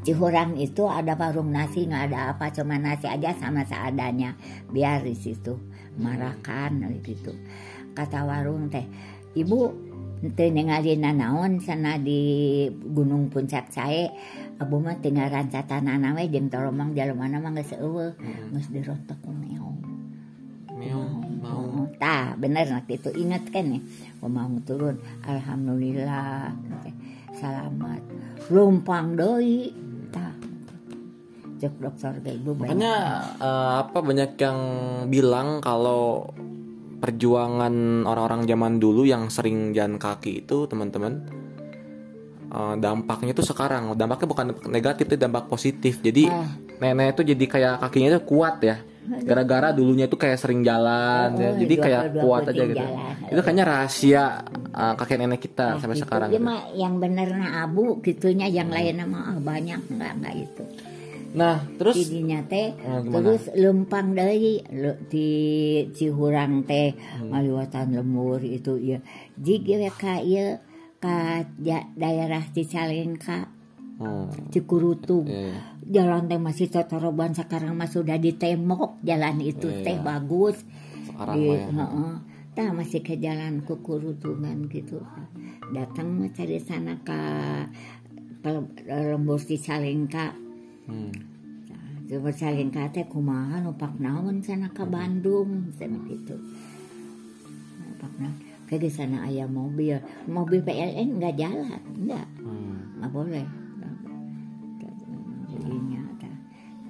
Cihurang 0.00 0.56
itu 0.56 0.88
ada 0.88 1.12
warung 1.14 1.52
nasi 1.52 1.84
nggak 1.84 2.04
ada 2.10 2.34
apa 2.34 2.50
cuma 2.50 2.74
nasi 2.80 3.06
aja 3.06 3.30
sama 3.38 3.62
seadanya. 3.62 4.34
Biar 4.66 5.06
di 5.06 5.14
situ 5.14 5.54
marakan 6.00 6.90
gitu. 7.06 7.36
Kata 7.94 8.26
warung 8.26 8.66
teh 8.66 8.86
ibu 9.38 9.89
nanaon 10.20 11.64
sana 11.64 11.96
di 11.96 12.68
Gunung 12.68 13.32
Puncak 13.32 13.72
Sae 13.72 14.12
abu 14.60 14.76
mah 14.76 15.00
tinggal 15.00 15.32
rancatan 15.32 15.88
we 16.12 16.28
jeung 16.28 16.52
tolomang 16.52 16.92
jalemana 16.92 17.40
mah 17.40 17.56
geus 17.56 17.72
eueuh. 17.80 18.12
Geus 18.52 18.68
dirontok 18.68 19.16
meong. 19.24 19.80
Meong, 20.76 21.40
mau. 21.40 21.88
Tah 21.96 22.36
bener 22.36 22.68
waktu 22.68 23.00
itu 23.00 23.08
ingat 23.16 23.48
kan 23.48 23.72
ya. 23.72 23.80
Mau 24.20 24.52
turun. 24.68 25.00
Alhamdulillah. 25.24 26.52
Selamat 27.32 28.04
lumpang 28.52 29.16
deui. 29.16 29.72
Tah 30.12 30.36
cek 31.60 31.80
dokter 31.80 32.20
ibu. 32.20 32.52
Makanya 32.52 32.94
eh, 33.40 33.72
apa 33.80 33.98
banyak 34.04 34.36
yang 34.36 34.58
bilang 35.08 35.64
kalau 35.64 36.28
perjuangan 37.00 37.74
orang-orang 38.02 38.44
zaman 38.44 38.76
dulu 38.76 39.02
yang 39.02 39.26
sering 39.26 39.72
jalan 39.72 39.96
kaki 39.96 40.44
itu 40.44 40.64
teman-teman 40.64 41.24
eh, 42.46 42.74
dampaknya 42.76 43.32
itu 43.32 43.42
sekarang 43.42 43.94
dampaknya 43.94 44.26
bukan 44.26 44.46
negatif 44.68 45.04
itu 45.06 45.16
dampak 45.16 45.46
positif 45.46 45.98
jadi 45.98 46.28
Ah. 46.28 46.48
nenek 46.78 47.14
itu 47.14 47.22
jadi 47.28 47.44
kayak 47.46 47.74
kakinya 47.80 48.08
itu 48.10 48.22
kuat 48.22 48.60
ya 48.60 48.76
gara-gara 49.22 49.70
dulunya 49.70 50.06
itu 50.06 50.14
kayak 50.14 50.36
sering 50.36 50.60
jalan 50.60 51.34
Oh, 51.34 51.40
ya. 51.40 51.50
jadi 51.56 51.74
dua- 51.74 51.82
kayak 51.82 52.02
dua 52.10 52.22
kuat 52.22 52.42
aja 52.46 52.62
gitu 52.64 52.78
jalan. 52.78 53.26
itu 53.26 53.40
kayaknya 53.40 53.64
rahasia 53.66 54.24
eh, 54.70 54.94
kakek 54.94 55.16
nenek 55.18 55.40
kita 55.40 55.66
Nah, 55.66 55.78
sampai 55.78 55.94
gitu. 55.94 56.04
sekarang 56.04 56.28
Dia 56.28 56.36
gitu. 56.36 56.46
mah 56.46 56.60
yang 56.74 56.94
benernya 56.96 57.48
abu 57.60 57.84
gitunya 57.98 58.46
yang 58.46 58.68
lainnya 58.68 59.02
mah 59.04 59.22
ah, 59.26 59.38
banyak 59.38 59.80
enggak 59.88 60.12
enggak 60.14 60.34
itu 60.38 60.62
nah 61.30 61.62
terus 61.76 61.94
Tidinya 61.96 62.42
teh 62.42 62.72
Eh, 62.72 63.00
gimana? 63.00 63.14
terus 63.14 63.42
lempang 63.54 64.12
deui 64.12 64.58
le- 64.68 64.98
di 65.06 65.28
Cihurang 65.88 66.64
teh 66.64 66.90
Hmm. 66.90 67.30
ngaliwatan 67.30 67.94
lemur 67.94 68.40
itu 68.40 68.74
ya 68.76 68.98
we 69.38 69.90
ka 69.92 70.18
ieu 70.18 70.58
ka 70.96 71.16
ja- 71.56 71.86
daerah 71.94 72.42
Cicalengka 72.44 73.46
oh, 73.96 74.26
Cikurutu 74.48 75.22
iya, 75.24 75.38
iya. 75.46 75.58
jalan 76.02 76.26
teh 76.26 76.36
masih 76.36 76.66
totoroban 76.66 77.30
sekarang 77.30 77.72
mah 77.72 77.86
sudah 77.86 78.16
ditembok 78.16 78.98
jalan 79.00 79.38
itu 79.40 79.70
Iya. 79.70 79.82
teh 79.82 79.96
bagus 80.00 80.58
sekarang 81.04 81.34
di 81.36 81.46
mah 81.46 81.56
ya. 81.56 81.66
heeh. 81.80 82.14
Tah 82.50 82.74
masih 82.74 83.00
ke 83.00 83.14
jalan 83.16 83.62
kukurutungan 83.62 84.66
gitu 84.66 84.98
datang 85.70 86.10
mah 86.12 86.34
cari 86.34 86.58
sana 86.58 86.98
ke 86.98 87.20
lembur 88.84 89.38
Cicalengka 89.38 90.32
Hmm. 90.32 90.39
Coba 92.10 92.34
saling 92.34 92.74
kata 92.74 93.06
kumaha 93.06 93.62
numpak 93.62 93.94
naon 94.02 94.42
sana 94.42 94.66
ke 94.74 94.82
Bandung 94.82 95.70
sana 95.78 95.94
gitu. 96.10 96.34
Numpak 97.78 98.12
naon 98.18 98.34
ke 98.66 98.90
sana 98.90 99.26
ayah 99.26 99.50
mobil, 99.50 99.98
mobil 100.30 100.62
PLN 100.62 101.18
nggak 101.18 101.34
jalan, 101.38 101.82
enggak, 101.98 102.26
Hmm. 102.42 103.02
nggak 103.02 103.10
boleh. 103.10 103.46
Tah. 103.78 103.94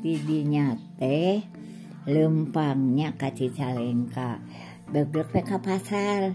tidinya 0.00 0.80
teh 0.96 1.44
lempangnya 2.08 3.12
ke 3.20 3.28
Cicalengka, 3.36 4.40
begrek 4.88 5.44
ke 5.44 5.58
pasar. 5.60 6.32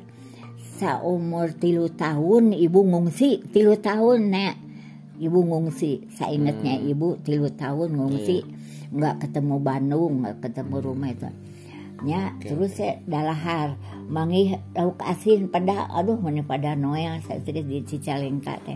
Saumur 0.78 1.58
tilu 1.58 1.90
tahun 1.90 2.54
ibu 2.54 2.86
ngungsi, 2.86 3.50
tilu 3.50 3.74
tahun 3.82 4.30
nek 4.30 4.56
ibu 5.20 5.40
ngungsi 5.44 6.12
saya 6.14 6.36
ingatnya 6.36 6.80
ibu 6.82 7.20
tilu 7.24 7.52
tahun 7.54 7.96
ngungsi 7.96 8.38
nggak 8.96 9.28
ketemu 9.28 9.56
Bandung 9.60 10.24
nggak 10.24 10.38
ketemu 10.44 10.76
rumah 10.84 11.10
itu. 11.12 11.30
Nya 12.04 12.36
terus 12.44 12.76
saya 12.76 13.00
dalahar 13.08 13.80
mangi 14.12 14.52
lauk 14.76 15.00
asin 15.00 15.48
pada 15.48 15.88
aduh 15.88 16.20
mana 16.20 16.44
pada 16.44 16.76
noel 16.76 17.24
saya 17.24 17.40
sedih 17.40 17.64
di 17.64 17.88
Cicalengka 17.88 18.60
teh. 18.68 18.76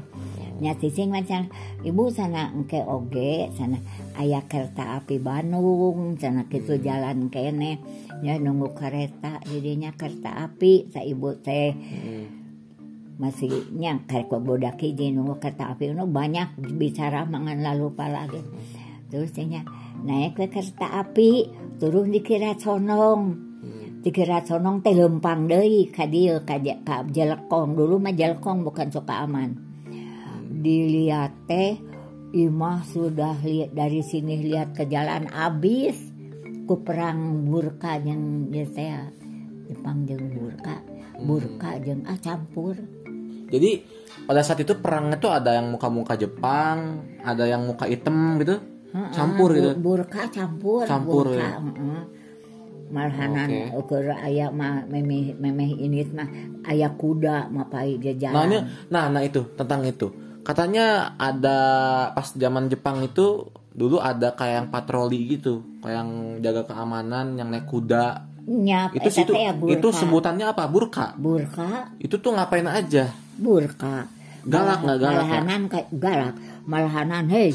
Nya 0.60 0.75
cicing 0.75 1.15
macam 1.15 1.48
ibu 1.88 2.12
sana 2.12 2.51
engke 2.51 2.84
oge 2.84 3.48
sana 3.55 3.79
ayah 4.19 4.43
kereta 4.43 5.00
api 5.00 5.15
Bandung 5.19 6.19
sana 6.19 6.48
gitu 6.51 6.75
jalan 6.79 7.31
kene. 7.31 7.79
Ya 8.19 8.36
nunggu 8.36 8.75
kereta 8.75 9.39
jadinya 9.48 9.96
kereta 9.96 10.48
api 10.48 10.91
sa 10.91 11.00
ibu 11.00 11.36
teh. 11.39 11.72
Hmm. 11.72 12.38
Masih 13.19 13.67
nyang 13.75 14.07
karek 14.07 14.31
bodak 14.31 14.79
hiji 14.79 15.11
nunggu 15.11 15.43
kereta 15.43 15.75
api. 15.75 15.91
Nu 15.91 16.07
banyak 16.07 16.55
bicara 16.79 17.27
mangan 17.27 17.59
lalu 17.59 17.91
lagi. 17.99 18.39
Terus 19.11 19.35
nya 19.43 19.67
naik 20.07 20.39
ke 20.39 20.47
kereta 20.47 21.03
api 21.03 21.51
turun 21.77 22.15
di 22.15 22.23
kira 22.23 22.55
sonong 22.55 23.51
di 23.99 24.15
kira 24.15 24.39
sonong 24.39 24.79
teh 24.79 24.95
lempang 24.95 25.51
deui 25.51 25.91
ka 25.91 26.07
dieu 26.07 26.39
ka, 26.47 26.55
jelekong. 27.03 27.75
Dulu 27.75 27.99
mah 27.99 28.15
jelekong 28.15 28.63
bukan 28.63 28.88
suka 28.88 29.27
aman. 29.27 29.59
Dilihat 30.47 31.35
teh 31.51 31.75
imah 32.31 32.88
sudah 32.88 33.35
lihat 33.43 33.75
dari 33.75 33.99
sini 33.99 34.39
lihat 34.39 34.71
ke 34.71 34.88
jalan 34.88 35.27
abis 35.27 35.99
ku 36.63 36.79
perang 36.85 37.49
burka 37.49 37.97
yang 37.99 38.47
biasa 38.47 39.11
Jepang 39.67 40.07
jeung 40.07 40.31
burka. 40.31 40.79
Burka 41.19 41.75
jeung 41.83 42.07
ah 42.07 42.15
campur 42.21 42.79
Jadi 43.50 43.72
pada 44.25 44.41
saat 44.41 44.62
itu 44.62 44.77
perangnya 44.77 45.18
tuh 45.18 45.34
ada 45.34 45.58
yang 45.58 45.74
muka-muka 45.74 46.13
Jepang, 46.13 47.01
ada 47.20 47.44
yang 47.44 47.65
muka 47.65 47.86
hitam 47.86 48.38
gitu, 48.38 48.62
Heeh, 48.89 49.10
campur 49.12 49.50
gitu. 49.53 49.70
bu- 49.75 49.82
burka 49.98 50.29
campur 50.29 50.86
Campur, 50.86 51.25
burka 51.34 51.41
ya. 51.41 51.58
heeh. 51.58 52.01
malahanan 52.89 53.50
Oke. 53.77 53.77
ukur 53.86 54.06
aya 54.10 54.50
mah 54.50 54.82
memeh 54.89 55.38
memeh 55.38 55.77
ini 55.77 56.01
mah 56.10 56.25
aya 56.65 56.89
kuda 56.89 57.46
mah 57.53 57.70
pai 57.70 58.01
dia 58.01 58.18
Nah 58.34 58.50
ini, 58.50 58.58
nah, 58.89 59.06
nah 59.13 59.22
itu 59.22 59.46
tentang 59.53 59.86
itu. 59.86 60.10
Katanya 60.41 61.13
ada 61.13 61.60
pas 62.10 62.34
zaman 62.34 62.65
Jepang 62.65 63.06
itu 63.06 63.46
dulu 63.70 64.01
ada 64.01 64.34
kayak 64.34 64.56
yang 64.65 64.70
patroli 64.74 65.38
gitu, 65.38 65.62
kayak 65.86 66.01
yang 66.01 66.10
jaga 66.41 66.65
keamanan, 66.65 67.38
yang 67.38 67.53
naik 67.53 67.70
kuda. 67.70 68.25
Nyap 68.50 68.89
Itu 68.94 69.10
situ, 69.10 69.32
ya 69.32 69.53
burka 69.53 69.74
itu 69.75 69.88
sebutannya 69.94 70.46
apa? 70.48 70.65
Burka. 70.65 71.13
burka 71.13 71.94
Itu 71.96 72.18
tuh 72.18 72.34
ngapain 72.34 72.65
aja? 72.65 73.13
burka 73.36 74.10
Galak 74.41 74.82
nggak 74.82 74.98
galak 74.98 75.13
ya? 75.13 75.22
malahanan 75.22 75.62
kayak 75.68 75.88
galak 75.94 76.34
malahanan 76.63 77.25
hei 77.27 77.51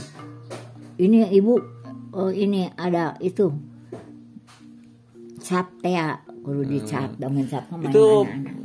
ini 0.96 1.26
ibu 1.28 1.58
oh 2.12 2.30
ini 2.30 2.70
ada 2.72 3.18
itu 3.18 3.50
cap 5.40 5.66
teh 5.78 5.96
kudu 6.40 6.62
dicap 6.62 7.10
dengan 7.14 7.44
cap 7.44 7.64
Hmm. 7.66 7.80
sama 7.80 7.88
Itu 7.88 8.04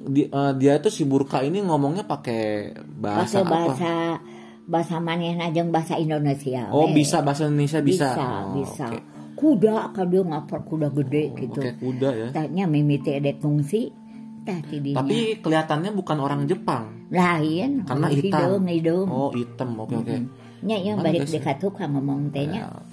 di- 0.06 0.28
eh, 0.28 0.52
dia 0.56 0.78
tuh 0.78 0.90
si 0.90 1.04
Burka 1.04 1.40
ini 1.40 1.60
ngomongnya 1.60 2.04
pakai 2.04 2.72
bahasa 2.94 3.40
bahasa 3.42 3.92
apa? 4.14 4.22
bahasa 4.66 4.96
manehna 4.98 5.50
jeung 5.50 5.72
bahasa 5.72 5.96
Indonesia 5.96 6.70
Oh, 6.70 6.86
we. 6.86 7.00
bisa 7.00 7.20
bahasa 7.20 7.48
Indonesia 7.48 7.80
bisa. 7.80 8.08
bisa 8.12 8.22
Oh, 8.22 8.54
bisa 8.54 8.86
oke. 8.86 9.00
Kuda 9.40 9.96
kadang 9.96 10.28
ngapar 10.30 10.60
kuda 10.62 10.92
gede 10.92 11.24
gitu 11.34 11.56
Pakai 11.58 11.80
kuda 11.80 12.10
ya. 12.12 12.28
tanya 12.30 12.68
mimiti 12.68 13.12
edek 13.14 13.40
fungsi 13.40 13.88
tah 14.42 14.60
tidinya 14.62 15.00
Tapi 15.00 15.40
kelihatannya 15.40 15.92
bukan 15.94 16.18
orang 16.18 16.44
Jepang. 16.44 17.08
lain 17.08 17.84
Karena 17.84 18.08
hitam. 18.10 18.20
hidung 18.60 18.64
hidung 18.68 19.08
Oh, 19.08 19.32
hitam. 19.32 19.70
Oke, 19.78 19.96
oke. 19.96 20.16
nya 20.60 20.76
ya 20.78 20.94
Mana 20.94 21.08
balik 21.08 21.24
di 21.26 21.40
tukang 21.56 21.96
ngomong 21.96 22.30
tehnya 22.30 22.68
Ya. 22.68 22.84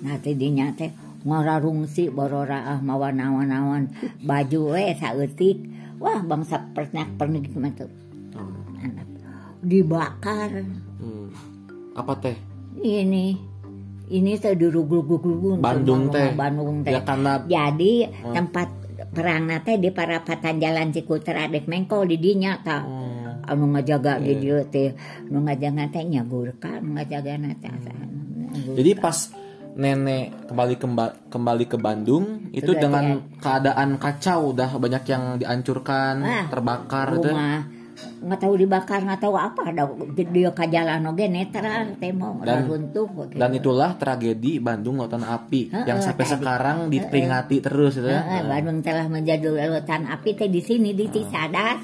nah 0.00 0.16
tidinya 0.18 0.68
teh 0.70 0.92
ngararungsi 1.24 2.12
borora 2.12 2.68
ah 2.68 2.78
mawa 2.78 3.08
nawan-nawan 3.08 3.88
baju 4.20 4.76
we 4.76 4.92
saeutik 4.92 5.64
wah 5.96 6.20
bangsa 6.20 6.60
pernak 6.70 7.16
pernik 7.16 7.48
mah 7.50 7.72
tuh 7.72 7.88
Oh. 8.34 8.44
anak 8.76 9.08
dibakar 9.60 10.68
Hmm. 10.94 11.32
Apa 11.92 12.12
teh? 12.18 12.36
ini 12.76 13.38
ini 14.06 14.36
teh 14.36 14.52
durug-durug 14.52 15.56
Bandung 15.56 16.12
teh. 16.12 16.32
Bandung 16.34 16.84
teh. 16.84 16.92
Ya 16.92 17.00
karena 17.00 17.40
jadi 17.40 18.12
tempat 18.22 18.68
perang 19.10 19.48
teh 19.62 19.76
di 19.76 19.88
parapatan 19.88 20.58
jalan 20.58 20.90
Cikutra 20.90 21.46
dek 21.46 21.64
mengkol 21.64 22.08
di 22.08 22.16
dinya 22.18 22.58
ta 22.60 22.84
Oh, 22.84 23.40
anu 23.44 23.72
ngajaga 23.72 24.18
Iya. 24.18 24.24
di 24.24 24.32
dieu 24.38 24.60
teh. 24.66 24.92
Nu 25.28 25.40
ngajaga 25.40 25.88
teh 25.88 26.02
nyagurka 26.02 26.80
nu 26.80 26.94
ngajaga 26.94 27.32
teh. 27.54 27.72
Jadi 28.74 28.90
pas 28.94 29.18
nenek 29.74 30.46
kembali 30.46 30.74
kemba- 30.78 31.18
kembali 31.26 31.64
ke 31.66 31.74
Bandung 31.74 32.46
itu 32.54 32.70
Sudah 32.70 32.78
dengan 32.78 33.04
keadaan 33.42 33.98
kacau 33.98 34.54
udah 34.54 34.70
banyak 34.78 35.02
yang 35.04 35.24
dihancurkan, 35.34 36.22
Ah, 36.22 36.46
terbakar 36.46 37.10
rumah 37.10 37.66
nggak 37.94 38.40
tahu 38.40 38.54
dibakar 38.56 39.00
nggak 39.00 39.20
tahu 39.20 39.34
apa 39.34 39.62
ada 39.68 39.84
dia 40.10 40.50
ke 40.50 40.64
jalan 40.66 41.06
oge 41.06 41.26
netral 41.26 41.94
teh 41.94 42.10
mau 42.10 42.40
Dan- 42.40 42.66
runtuh 42.66 43.06
gitu. 43.06 43.36
Dan 43.36 43.50
itulah 43.52 43.94
tragedi 43.94 44.58
Bandung 44.58 44.98
Lautan 44.98 45.22
Api 45.22 45.68
Heeh, 45.68 45.84
yang 45.84 45.98
sampai 45.98 46.22
tadi. 46.22 46.32
sekarang 46.34 46.76
diperingati 46.88 47.56
terus 47.60 47.96
itu 47.96 48.06
ya. 48.06 48.20
Heeh, 48.20 48.42
Bandung 48.44 48.78
telah 48.80 49.06
menjadi 49.06 49.46
lautan 49.68 50.04
api 50.04 50.30
teh 50.34 50.48
di 50.48 50.58
sini 50.58 50.90
di 50.90 51.06
Cisadas 51.06 51.80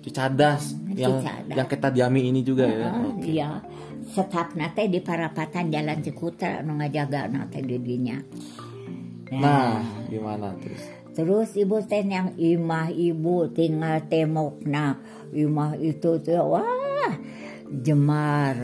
Cicadas 0.00 0.62
yang 0.90 1.18
Cicadas. 1.18 1.54
yang 1.54 1.66
kita 1.66 1.88
diami 1.90 2.20
ini 2.24 2.40
juga 2.40 2.64
ya. 2.64 2.88
Oke. 2.88 3.26
iya 3.26 3.50
setap 4.08 4.54
nate 4.54 4.88
di 4.88 4.98
parapatan 4.98 5.68
jalan 5.68 6.00
Cikutra 6.00 6.60
nu 6.60 6.74
ngajaga 6.74 7.28
nate 7.28 7.60
di 7.60 7.76
dinya 7.76 8.16
Nah, 9.28 9.76
gimana 10.08 10.56
terus? 10.56 10.80
Terus 11.18 11.50
ibu 11.58 11.82
teh 11.82 12.06
yang 12.06 12.38
imah 12.38 12.94
ibu 12.94 13.50
tinggal 13.50 14.06
temokna. 14.06 15.02
Imah 15.34 15.74
itu 15.74 16.22
tuh 16.22 16.46
wah 16.46 17.10
jemar 17.66 18.54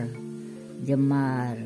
jemar 0.79 1.59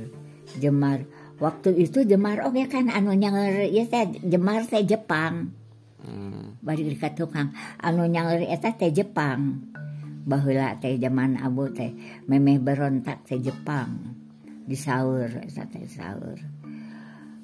jemar. 0.58 1.06
Waktu 1.38 1.78
itu 1.78 2.02
jemar 2.10 2.42
oke 2.42 2.66
kan 2.66 2.90
anu 2.90 3.14
nyanger 3.14 3.70
ya 3.70 3.86
teh 3.86 4.18
jemar 4.26 4.66
teh 4.66 4.82
Jepang. 4.82 5.54
Hmm. 6.02 6.58
bari 6.66 6.90
ka 6.98 7.14
tukang. 7.14 7.54
Anu 7.78 8.10
nyanger 8.10 8.50
eta 8.50 8.74
teh 8.74 8.90
Jepang. 8.90 9.70
Baheula 10.26 10.74
teh 10.82 10.98
zaman 10.98 11.38
abu 11.38 11.70
teh 11.70 11.94
memeh 12.26 12.58
berontak 12.58 13.30
teh 13.30 13.38
Jepang. 13.38 14.18
Di 14.66 14.74
sahur 14.74 15.30
eta 15.38 15.70
teh 15.70 15.86
sahur. 15.86 16.42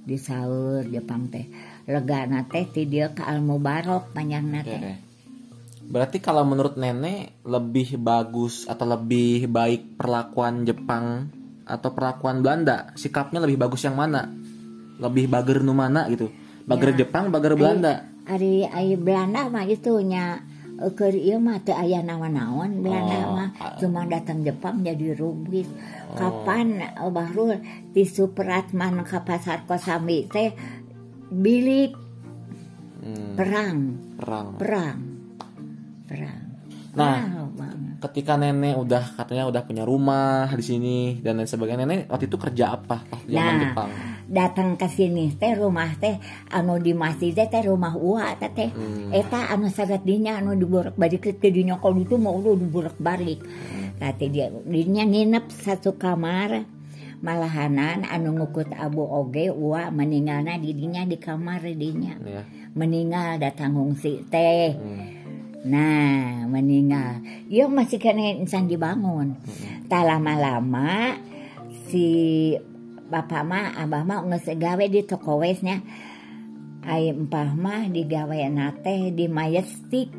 Di 0.02 0.18
sahur 0.18 0.82
Jepang 0.90 1.30
teh 1.30 1.46
legana 1.86 2.46
teh 2.50 2.66
ti 2.66 2.90
dieu 2.90 3.14
ka 3.14 3.30
Al 3.30 3.42
Mubarok 3.46 4.14
panjangna 4.14 4.66
Oke, 4.66 4.70
teh 4.70 4.80
oke. 4.82 4.94
Berarti 5.86 6.18
kalau 6.18 6.42
menurut 6.42 6.82
nenek 6.82 7.46
lebih 7.46 8.02
bagus 8.02 8.66
atau 8.66 8.90
lebih 8.90 9.46
baik 9.46 10.02
perlakuan 10.02 10.66
Jepang 10.66 11.30
atau 11.62 11.94
perlakuan 11.94 12.42
Belanda? 12.42 12.90
Sikapnya 12.98 13.38
lebih 13.38 13.62
bagus 13.62 13.86
yang 13.86 13.94
mana? 13.94 14.26
Lebih 14.98 15.30
bager 15.30 15.62
nu 15.62 15.78
mana 15.78 16.10
gitu? 16.10 16.34
Bager 16.66 16.98
Ya. 16.98 17.06
Jepang, 17.06 17.30
bager 17.30 17.54
Belanda. 17.54 18.10
Ari 18.26 18.66
ai 18.66 18.98
Belanda 18.98 19.46
mah 19.54 19.70
itu 19.70 20.02
nya 20.02 20.42
keur 20.76 21.16
ieu 21.16 21.40
mah 21.40 21.64
teu 21.64 21.72
aya 21.72 22.04
naon-naon 22.04 22.84
Belanda 22.84 23.16
Oh, 23.30 23.38
mah 23.38 23.50
ah. 23.62 23.78
cuma 23.80 24.04
datang 24.10 24.44
Jepang 24.44 24.84
jadi 24.84 25.16
rubis. 25.16 25.70
Oh. 25.70 26.18
Kapan 26.18 26.82
Bahrul 27.14 27.62
di 27.94 28.04
Supratman 28.04 29.06
ka 29.08 29.24
pasar 29.24 29.64
Kosambi 29.64 30.28
teh 30.28 30.52
bilik 31.36 31.92
Hmm, 32.98 33.38
perang, 33.38 33.78
perang. 34.18 34.48
perang. 34.58 35.00
Perang. 36.10 36.42
Nah. 36.96 37.22
Wow, 37.22 37.54
banget. 37.54 37.94
Ketika 38.02 38.34
nenek 38.34 38.74
udah 38.74 39.14
katanya 39.14 39.46
udah 39.46 39.62
punya 39.62 39.84
rumah 39.84 40.50
di 40.50 40.64
sini 40.64 40.98
dan 41.20 41.38
lain 41.38 41.46
sebagainya, 41.46 41.86
nenek 41.86 42.08
waktu 42.08 42.26
itu 42.26 42.38
kerja 42.40 42.74
apa 42.74 43.04
pas 43.04 43.22
zaman 43.22 43.38
Nah. 43.54 43.62
Jepang? 43.62 43.92
datang 44.26 44.74
ke 44.74 44.90
sini 44.90 45.38
teh 45.38 45.54
rumah 45.54 45.94
teh 45.96 46.18
anu 46.50 46.82
di 46.82 46.98
masjid 46.98 47.30
teh 47.30 47.62
rumah 47.62 47.94
ua 47.94 48.34
teh 48.34 48.50
teh 48.50 48.70
Hmm. 48.74 49.14
eta 49.14 49.54
anu 49.54 49.70
sagat 49.70 50.02
dinya 50.02 50.42
anu 50.42 50.58
dibolak 50.58 50.98
balik 50.98 51.38
ke 51.38 51.50
dinya 51.54 51.78
kalau 51.78 52.02
itu 52.02 52.18
mau 52.18 52.34
udah 52.34 52.58
dibolak 52.58 52.98
balik 52.98 53.46
kata 54.02 54.26
dia 54.26 54.50
dinya 54.66 55.06
nginep 55.06 55.46
satu 55.46 55.94
kamar 55.94 56.66
malahanan 57.20 58.04
anu 58.04 58.34
ngukut 58.34 58.72
abu 58.72 59.04
oge 59.04 59.48
ua 59.48 59.88
meninggalna 59.90 60.58
di 60.58 60.72
dinya 60.72 61.04
di 61.04 61.16
kamar 61.16 61.64
dinya 61.64 62.16
Ya. 62.20 62.42
meninggal 62.74 63.38
datang 63.38 63.76
ngungsi 63.76 64.28
teh 64.28 64.76
Hmm. 64.76 65.14
Nah, 65.66 66.46
meninggal. 66.46 67.26
Iya 67.50 67.66
masih 67.66 67.98
kena 67.98 68.38
insan 68.38 68.70
dibangun. 68.70 69.34
Tak 69.90 70.06
lama-lama 70.06 71.18
si 71.90 72.54
bapak 73.10 73.42
mah, 73.42 73.74
abah 73.74 74.06
mah 74.06 74.22
nges 74.30 74.46
gawe 74.54 74.86
di 74.86 75.02
toko 75.02 75.42
wesnya. 75.42 75.82
Ai 76.86 77.10
empah 77.10 77.58
mah 77.58 77.90
digawe 77.90 78.38
nate 78.46 79.10
di 79.10 79.26
Majestic. 79.26 80.14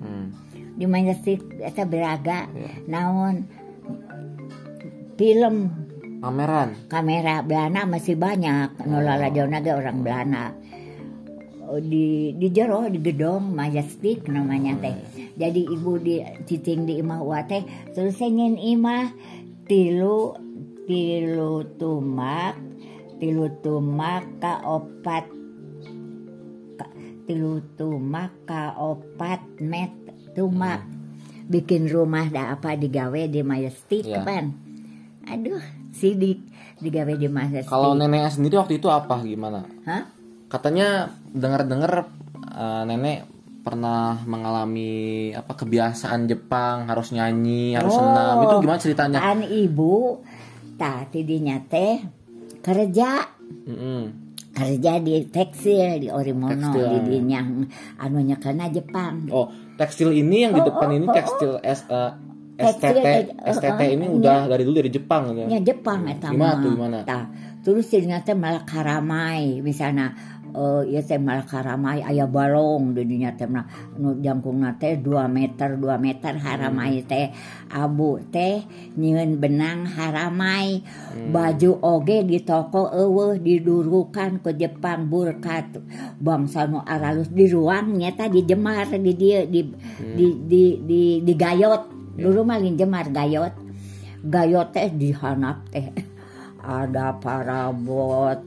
Hmm. 0.00 0.32
Di 0.72 0.88
Majestic 0.88 1.44
eta 1.60 1.84
beraga 1.84 2.48
Ya. 2.48 2.72
naon 2.88 3.44
film 5.20 5.76
Pameran. 6.18 6.88
kamera 6.88 7.40
Belanda 7.40 7.84
masih 7.84 8.16
banyak. 8.16 8.82
Nolala 8.84 9.28
jauhna 9.28 9.60
ge 9.60 9.72
orang 9.72 10.00
Belanda 10.00 10.54
Oh, 11.66 11.82
di 11.82 12.30
di 12.38 12.46
jero 12.54 12.86
di 12.86 13.02
gedong 13.02 13.50
majestic 13.50 14.30
namanya 14.30 14.78
teh. 14.78 14.94
Jadi 15.34 15.66
ibu 15.66 15.98
di 15.98 16.22
cicing 16.46 16.86
di 16.86 17.02
imah 17.02 17.18
wa 17.18 17.42
teh. 17.42 17.66
Terus 17.90 18.22
ingin 18.22 18.54
imah 18.54 19.10
tilu 19.66 20.30
tilu 20.86 21.66
tumak 21.74 22.54
tilu 23.18 23.50
tumak 23.58 24.38
ka 24.38 24.62
opat 24.62 25.26
ka- 26.78 26.94
tilu 27.26 27.58
tumak 27.74 28.30
ka 28.46 28.78
opat 28.78 29.42
met 29.58 29.90
tumak. 30.38 30.86
Bikin 31.50 31.90
rumah 31.90 32.30
dah 32.30 32.54
apa 32.54 32.78
digawe 32.78 33.26
di 33.26 33.42
majestic 33.42 34.06
Iya. 34.06 34.22
kan 34.22 34.54
aduh 35.26 35.58
sidik 35.96 36.44
digawe 36.76 37.12
di 37.16 37.26
majestic 37.26 37.66
Kalau 37.66 37.96
neneknya 37.96 38.28
sendiri 38.28 38.60
waktu 38.60 38.76
itu 38.76 38.86
apa 38.86 39.24
gimana? 39.24 39.64
Hah? 39.88 40.04
Katanya 40.46 41.08
dengar-dengar 41.32 42.04
eh, 42.52 42.82
nenek 42.84 43.24
pernah 43.60 44.22
mengalami 44.22 45.32
apa 45.32 45.56
kebiasaan 45.56 46.30
Jepang 46.30 46.86
harus 46.86 47.10
nyanyi 47.10 47.74
harus 47.74 47.90
Oh. 47.90 47.98
senam 47.98 48.34
itu 48.44 48.54
gimana 48.62 48.78
ceritanya? 48.78 49.18
An 49.18 49.42
ibu 49.42 50.22
tadi 50.76 51.24
dinya 51.24 51.58
teh 51.64 51.98
kerja 52.60 53.24
Mm-mm. 53.66 54.02
kerja 54.52 54.98
di 54.98 55.26
tekstil 55.26 55.98
di 55.98 56.08
Orimono 56.08 56.54
Tekstil. 56.54 56.86
di 56.86 56.98
dinya 57.10 57.40
anunya 57.98 58.36
karena 58.36 58.68
Jepang 58.68 59.26
Oh 59.28 59.48
tekstil 59.74 60.12
ini 60.12 60.46
yang 60.46 60.52
di 60.54 60.62
Oh, 60.62 60.66
depan 60.66 60.88
oh, 60.88 60.96
ini 60.96 61.06
oh, 61.06 61.12
tekstil 61.12 61.52
S, 61.60 61.84
eh, 61.84 62.10
Tekstil, 62.10 62.35
STT 62.56 62.96
eh, 62.98 63.22
STT 63.46 63.80
eh, 63.80 63.88
ini 63.92 64.06
eh, 64.08 64.16
udah 64.16 64.48
dari 64.48 64.64
dulu 64.64 64.76
dari 64.76 64.88
Jepang 64.88 65.30
gitu. 65.30 65.44
nya 65.44 65.60
Jepang 65.60 66.08
eta 66.08 66.32
Gimana 66.32 66.52
mah. 66.56 66.62
tuh, 66.64 66.70
gimana? 66.72 66.96
Tah, 67.04 67.24
terus 67.60 67.84
ternyata 67.86 68.32
malah 68.32 68.64
karamai 68.64 69.60
misalnya 69.60 70.16
eh 70.56 70.88
ieu 70.88 71.04
teh 71.04 71.20
malah 71.20 71.44
karamai 71.44 72.00
aya 72.00 72.24
balong 72.24 72.96
di 72.96 73.04
dinya 73.04 73.28
teh 73.28 73.44
mah 73.44 73.68
nu 74.00 74.16
jangkungna 74.16 74.80
teh 74.80 74.96
2 74.96 75.04
meter 75.28 75.76
2 75.76 75.84
meter 76.00 76.32
haramai 76.32 77.04
Hmm. 77.04 77.04
teh 77.04 77.26
abu 77.68 78.16
teh 78.26 78.64
nyieun 78.96 79.36
benang 79.36 79.84
haramai 79.84 80.80
Hmm. 80.80 81.28
baju 81.28 81.70
oge 81.76 82.24
di 82.24 82.40
toko 82.40 82.88
eueuh 82.88 83.36
didurukan 83.36 84.40
ke 84.40 84.56
Jepang 84.56 85.12
burkat 85.12 85.76
bangsa 86.16 86.64
nu 86.64 86.80
aralus 86.80 87.28
di 87.28 87.44
ruang 87.46 87.92
nyata 87.92 88.32
dijemar 88.32 88.88
di 88.96 89.12
dia 89.12 89.44
di 89.44 89.60
Hmm. 89.60 90.16
di 90.16 90.26
di 90.40 90.62
di 90.80 91.02
digayot 91.20 91.95
dulu 92.16 92.40
malin 92.42 92.74
jemar 92.74 93.12
gayot. 93.12 93.54
Gayot 94.26 94.74
teh 94.74 94.90
dihanap 94.90 95.70
teh. 95.70 95.92
Ada 96.66 97.14
parabot 97.22 98.42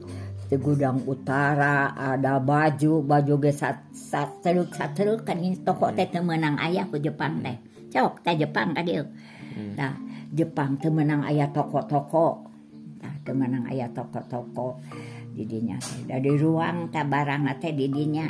di 0.50 0.58
gudang 0.58 1.06
utara 1.06 1.94
ada 1.94 2.42
baju 2.42 3.06
baju 3.06 3.34
ge 3.38 3.54
sat 3.54 3.86
sat 3.94 4.42
teruk 4.42 4.74
sat 4.74 4.92
teruk 4.98 5.22
kan 5.24 5.38
ini. 5.38 5.56
Toko 5.62 5.88
teh 5.94 6.10
teu 6.10 6.20
meunang 6.20 6.58
aya 6.58 6.84
ku 6.90 6.98
Jepang 6.98 7.40
teh. 7.40 7.56
Cok 7.90 8.26
teh 8.26 8.34
Jepang 8.36 8.74
ka 8.74 8.82
dieu 8.82 9.06
nah 9.50 9.98
Jepang 10.30 10.78
teu 10.78 10.94
meunang 10.94 11.26
aya 11.26 11.50
toko-toko. 11.50 12.46
Nah 13.02 13.14
teu 13.26 13.34
meunang 13.34 13.66
aya 13.66 13.90
toko-toko. 13.90 14.78
Di 15.30 15.42
dinya 15.46 15.78
teh. 15.78 16.06
Da 16.06 16.22
di 16.22 16.34
ruang 16.38 16.90
teh 16.94 17.02
barang 17.02 17.42
teh 17.58 17.72
di 17.74 17.86
dinya 17.90 18.26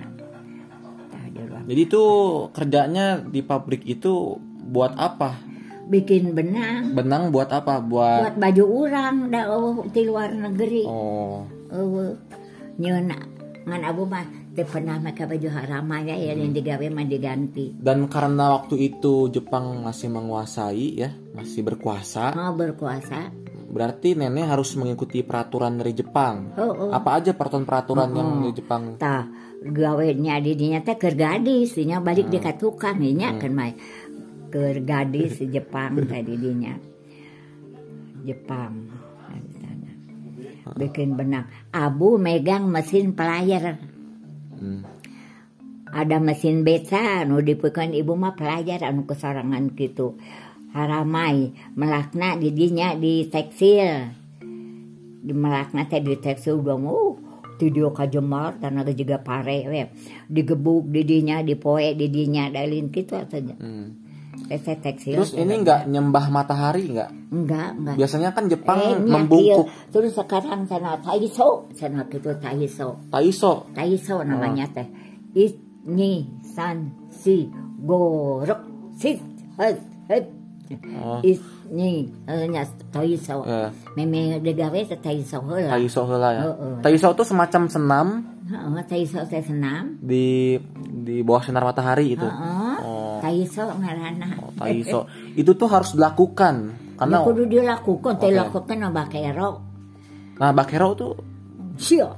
tah 1.12 1.24
di 1.28 1.40
ruang 1.44 1.64
Jadi 1.68 1.82
itu 1.84 2.04
kerjanya 2.52 3.20
di 3.20 3.40
pabrik 3.44 3.84
itu 3.84 4.36
buat 4.70 4.94
apa? 4.94 5.50
bikin 5.90 6.38
benang 6.38 6.94
Benang 6.94 7.34
buat 7.34 7.50
apa? 7.50 7.82
Buat 7.82 8.22
buat 8.22 8.36
baju 8.38 8.64
urang 8.86 9.16
da 9.26 9.50
eueuh 9.50 9.90
di 9.90 10.02
luar 10.06 10.30
negeri 10.30 10.86
Oh. 10.86 11.42
eueuh 11.74 12.14
nyeuna 12.78 13.18
ngan 13.66 13.82
abu 13.84 14.06
mah 14.06 14.24
teu 14.54 14.64
pernah 14.64 14.96
make 15.02 15.20
baju 15.26 15.48
haramaya 15.52 16.14
ya 16.16 16.32
yang 16.32 16.54
digawe 16.54 16.86
mah 16.90 17.06
diganti 17.06 17.74
Dan 17.76 18.06
karena 18.06 18.56
waktu 18.56 18.78
itu 18.94 19.28
Jepang 19.30 19.84
masih 19.84 20.08
menguasai 20.10 20.86
ya, 20.96 21.10
masih 21.36 21.62
berkuasa, 21.66 22.32
mau 22.34 22.54
berkuasa 22.56 23.30
berarti 23.70 24.18
nenek 24.18 24.50
harus 24.50 24.74
mengikuti 24.74 25.22
peraturan 25.22 25.78
dari 25.78 25.94
Jepang. 25.94 26.50
oh, 26.58 26.88
oh. 26.88 26.90
Apa 26.90 27.22
aja 27.22 27.30
peraturan-peraturan 27.38 28.10
yang 28.10 28.28
Mm-mm. 28.34 28.42
dari 28.42 28.54
Jepang? 28.58 28.82
tah 28.98 29.30
gawenya 29.60 30.40
di 30.40 30.56
dinya 30.56 30.80
teh 30.80 30.96
keur 30.96 31.14
gadis 31.14 31.76
dinya 31.76 32.00
balik 32.00 32.32
ka 32.40 32.56
tukang 32.56 32.96
nya 32.96 33.36
kan 33.36 33.52
mah 33.52 33.70
keur 34.50 34.82
gadis 34.82 35.38
di 35.38 35.46
Jepang 35.54 35.96
tadi 36.04 36.34
dinya. 36.36 36.74
Jepang 38.26 38.74
Nah, 39.30 39.38
sana. 39.62 39.92
bikin 40.74 41.14
benang. 41.14 41.46
Abu 41.70 42.18
megang 42.18 42.66
mesin 42.66 43.14
pelayer. 43.14 43.78
Hmm. 44.60 44.84
ada 45.90 46.22
mesin 46.22 46.62
beca 46.62 47.24
anu 47.26 47.42
dipikeun 47.42 47.96
ibu 47.96 48.14
mah 48.14 48.38
pelajar 48.38 48.84
anu 48.86 49.08
kesarangan 49.08 49.74
gitu. 49.74 50.20
Haramai. 50.70 51.50
Melakna 51.74 52.38
di 52.38 52.54
dinya 52.54 52.94
di 52.94 53.26
tekstil. 53.26 54.14
Di 55.24 55.32
melakna 55.34 55.90
teh 55.90 55.98
di 55.98 56.14
tekstil 56.14 56.62
udah 56.62 56.78
mau 56.78 57.18
tidio 57.60 57.92
kajemar 57.92 58.56
tanah 58.56 58.88
juga 58.96 59.20
pare 59.20 59.68
we 59.68 59.84
digebuk 60.32 60.88
di 60.88 61.04
dinya 61.04 61.44
dipoe 61.44 61.92
di 61.92 62.08
dinya 62.08 62.48
dalin 62.48 62.88
gitu 62.88 63.20
saja 63.20 63.52
Hmm. 63.60 64.09
Teh 64.50 64.74
tekstil 64.74 65.14
Terus 65.22 65.32
ini 65.32 65.62
nggak 65.62 65.86
nyembah 65.86 66.26
matahari 66.28 66.90
nggak? 66.90 67.10
enggak 67.30 67.68
enggak 67.78 67.94
Biasanya 67.94 68.34
kan 68.34 68.50
Jepang 68.50 68.78
Eh, 68.82 68.98
membungkuk 68.98 69.70
iya. 69.70 69.88
terus 69.94 70.12
sekarang 70.12 70.66
sana 70.66 70.98
taiso 70.98 71.70
sana 71.78 72.02
gitu 72.10 72.34
taiso 72.36 72.98
Taiso. 73.06 73.70
Taiso 73.70 74.26
namanya 74.26 74.66
teh. 74.66 74.86
It, 75.30 75.54
ni, 75.86 76.26
san, 76.42 76.90
si, 77.14 77.46
gorok, 77.80 78.58
sit, 78.98 79.22
het, 79.54 79.78
het. 80.10 80.26
Oh. 80.98 81.18
It, 81.22 81.38
ni, 81.70 82.10
eh, 82.26 82.46
Taiso. 82.90 83.42
Ya, 83.46 83.70
Meme 83.94 84.38
degawe 84.38 84.78
teh 84.86 84.98
Taiso 84.98 85.38
heula. 85.42 85.70
Taiso 85.70 86.02
heula 86.06 86.28
ya. 86.34 86.42
Heeh. 86.50 86.74
Taiso 86.82 87.10
itu 87.10 87.22
semacam 87.22 87.62
senam 87.66 88.06
Heeh, 88.50 88.82
Taiso 88.86 89.22
teh 89.26 89.42
senam. 89.42 89.98
di 90.02 90.58
di 91.06 91.22
bawah 91.22 91.42
sinar 91.42 91.62
matahari 91.62 92.18
itu. 92.18 92.26
Heeh. 92.26 92.69
Taiso 93.20 93.64
ngaranna. 93.68 94.28
oh, 94.40 94.50
Taiso. 94.56 95.04
Itu 95.36 95.52
tuh 95.54 95.68
harus 95.68 95.92
dilakukan 95.94 96.54
karena 96.96 97.16
Ya 97.20 97.24
kudu 97.24 97.42
dilakukan, 97.48 98.12
teh 98.20 98.28
Oke. 98.28 98.36
lakukan 98.36 98.76
na 98.76 98.88
bakero. 98.90 99.50
nah 100.40 100.50
bakero 100.52 100.88
tuh 100.96 101.12
Sio, 101.80 102.12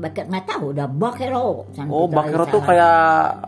bakero 0.00 0.24
nggak 0.28 0.44
tahu 0.48 0.64
udah 0.72 0.88
bakero. 0.88 1.68
Oh 1.88 2.08
bakero 2.08 2.44
tuh 2.48 2.64
kayak 2.64 3.44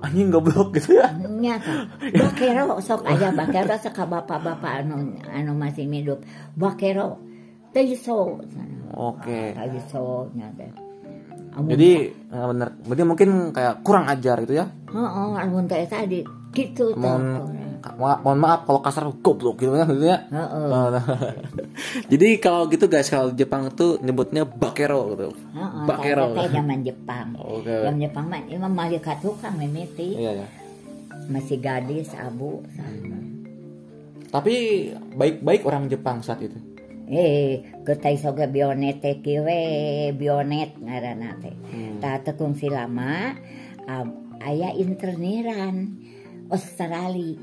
anjing 0.00 0.28
goblok 0.28 0.76
gitu 0.76 0.96
ya. 0.96 1.08
nyata 1.16 1.88
bakero 2.12 2.80
sok 2.80 3.04
aja 3.04 3.32
bakero 3.32 3.76
saka 3.76 4.04
bapak-bapak 4.04 4.84
anu 4.84 5.16
anu 5.28 5.52
masih 5.56 5.88
hidup 5.88 6.20
bakero 6.52 7.20
teiso 7.72 8.40
Oke. 8.92 9.52
teiso 9.56 10.28
nyata 10.32 10.68
Amun- 11.56 11.72
Jadi 11.72 11.90
eh, 12.12 12.46
bener, 12.46 12.68
berarti 12.80 13.02
mungkin 13.02 13.30
kayak 13.48 13.80
kurang 13.80 14.04
ajar 14.06 14.36
gitu 14.40 14.54
ya. 14.54 14.68
heeh 14.86 15.32
amun 15.38 15.64
teh 15.64 15.82
tadi 15.82 16.20
gitu 16.52 16.92
Mohon, 16.92 17.24
ma- 17.94 18.16
mohon 18.18 18.38
maaf 18.38 18.64
kalau 18.64 18.80
kasar 18.80 19.04
goblok 19.16 19.56
gitu 19.58 19.72
ya 19.72 19.84
gitu 19.84 20.04
ya. 20.06 20.18
Oh, 20.32 20.88
nah. 20.88 21.04
Jadi 22.12 22.28
kalau 22.36 22.64
gitu 22.66 22.86
guys 22.86 23.06
kalau 23.06 23.28
Jepang 23.30 23.68
tuh 23.70 23.96
nyebutnya 23.98 24.44
bakero 24.44 25.12
gitu. 25.12 25.32
heeh 25.32 25.84
bakero. 25.84 26.32
teh 26.32 26.48
zaman 26.50 26.80
Jepang 26.80 27.36
Oke. 27.40 27.72
zaman 27.82 27.98
Jepang 27.98 28.24
mah 28.26 28.40
imam 28.42 28.68
mali 28.70 28.96
ka 28.98 29.16
tukang 29.16 29.56
mimiti 29.56 30.12
Iya 30.14 30.44
ya. 30.44 30.48
masih 31.26 31.56
gadis 31.58 32.12
abu 32.12 32.60
Tapi 34.26 34.54
baik-baik 35.14 35.62
orang 35.62 35.86
Jepang 35.86 36.20
saat 36.20 36.42
itu. 36.42 36.58
Eh 37.06 37.62
getai 37.82 38.18
soga 38.18 38.46
bionet 38.46 38.98
teh 38.98 39.22
kiwe 39.22 39.62
bionet 40.12 40.74
ngaranna 40.76 41.38
teh 41.38 41.54
Hmm. 41.70 41.98
ta 41.98 42.18
tekung 42.20 42.54
silama 42.54 43.34
ab- 43.84 44.16
aya 44.38 44.74
interneran 44.74 46.02
Australia 46.48 47.38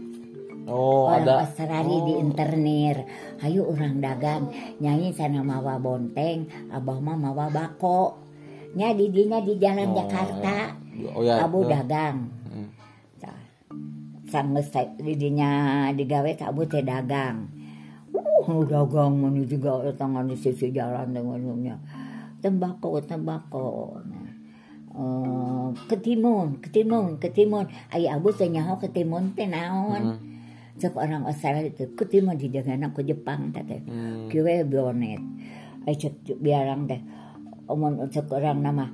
Oh, 0.64 1.12
orang 1.12 1.28
ada. 1.28 1.44
Australia 1.44 2.00
di 2.02 2.14
internir 2.18 3.04
hayu 3.40 3.68
orang 3.68 4.00
dagang 4.00 4.48
nyanyi 4.80 5.12
sana 5.12 5.44
mawa 5.44 5.76
bonteng 5.76 6.48
abah 6.72 7.04
mah 7.04 7.20
mawa 7.20 7.52
bako 7.52 8.16
nya 8.72 8.96
di 8.96 9.12
jalan 9.60 9.92
Oh, 9.92 9.96
Jakarta 10.00 10.80
Oh 11.12 11.20
ya. 11.20 11.44
abu 11.44 11.64
itu. 11.64 11.72
dagang 11.72 12.32
Hmm. 12.48 12.68
sanggeus 14.24 14.72
teh 14.72 14.88
di 14.98 15.14
dinya 15.14 15.52
digawe 15.92 16.32
ka 16.34 16.48
abu 16.48 16.64
teh 16.64 16.80
dagang 16.80 17.52
dagang 18.70 19.14
mana 19.18 19.42
juga 19.44 19.82
tangan 19.96 20.30
di 20.30 20.38
sisi 20.38 20.70
jalan 20.70 21.14
dengannya 21.14 21.76
tembakau 22.44 23.00
tembakau 23.02 23.98
Eh, 24.94 25.68
ketimun 25.90 26.62
ketimun 26.62 27.18
ketimun. 27.18 27.66
Ayah 27.90 28.22
abu 28.22 28.30
teh 28.30 28.46
nyaho 28.46 28.78
ketimun 28.78 29.34
teh 29.34 29.50
naon. 29.50 30.22
Hmm. 30.22 30.22
Cek 30.78 30.94
orang 30.94 31.26
Australia 31.26 31.66
itu 31.66 31.98
ketimun 31.98 32.38
di 32.38 32.54
dengan 32.54 32.94
aku 32.94 33.02
Jepang 33.02 33.50
teh 33.50 33.66
Hmm. 33.90 34.30
kiwe 34.30 34.62
bionet 34.70 35.18
ay 35.90 35.98
cek 35.98 36.38
biarang 36.38 36.86
teh. 36.86 37.02
Omon 37.66 38.06
cek 38.06 38.30
orang 38.38 38.62
nama 38.62 38.86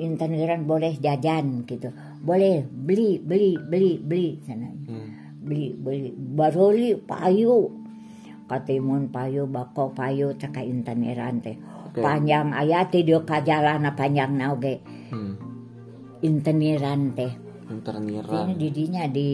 internetan 0.00 0.64
boleh 0.64 0.96
jajan 0.96 1.68
gitu. 1.68 1.92
Boleh 2.24 2.64
beli 2.64 3.20
beli 3.20 3.60
beli 3.60 4.00
beli 4.00 4.40
sana. 4.40 4.72
Hmm. 4.72 5.36
beli 5.44 5.76
beli. 5.76 6.16
Baroli 6.16 6.96
payu 6.96 7.84
katimun 8.46 9.10
payu 9.10 9.50
bako 9.50 9.90
payu 9.92 10.34
internetan 10.62 11.42
teh 11.42 11.56
Oke. 11.90 12.00
panjang 12.02 12.54
ayat 12.54 12.94
di 12.94 13.02
kajalan 13.06 13.86
panjang 13.94 14.32
nauge 14.34 14.80
Hmm. 15.10 15.38
internetan 16.22 17.14
teh 17.14 17.32
Interniran. 17.66 18.46
ini 18.46 18.54
didinya 18.54 19.04
di 19.10 19.30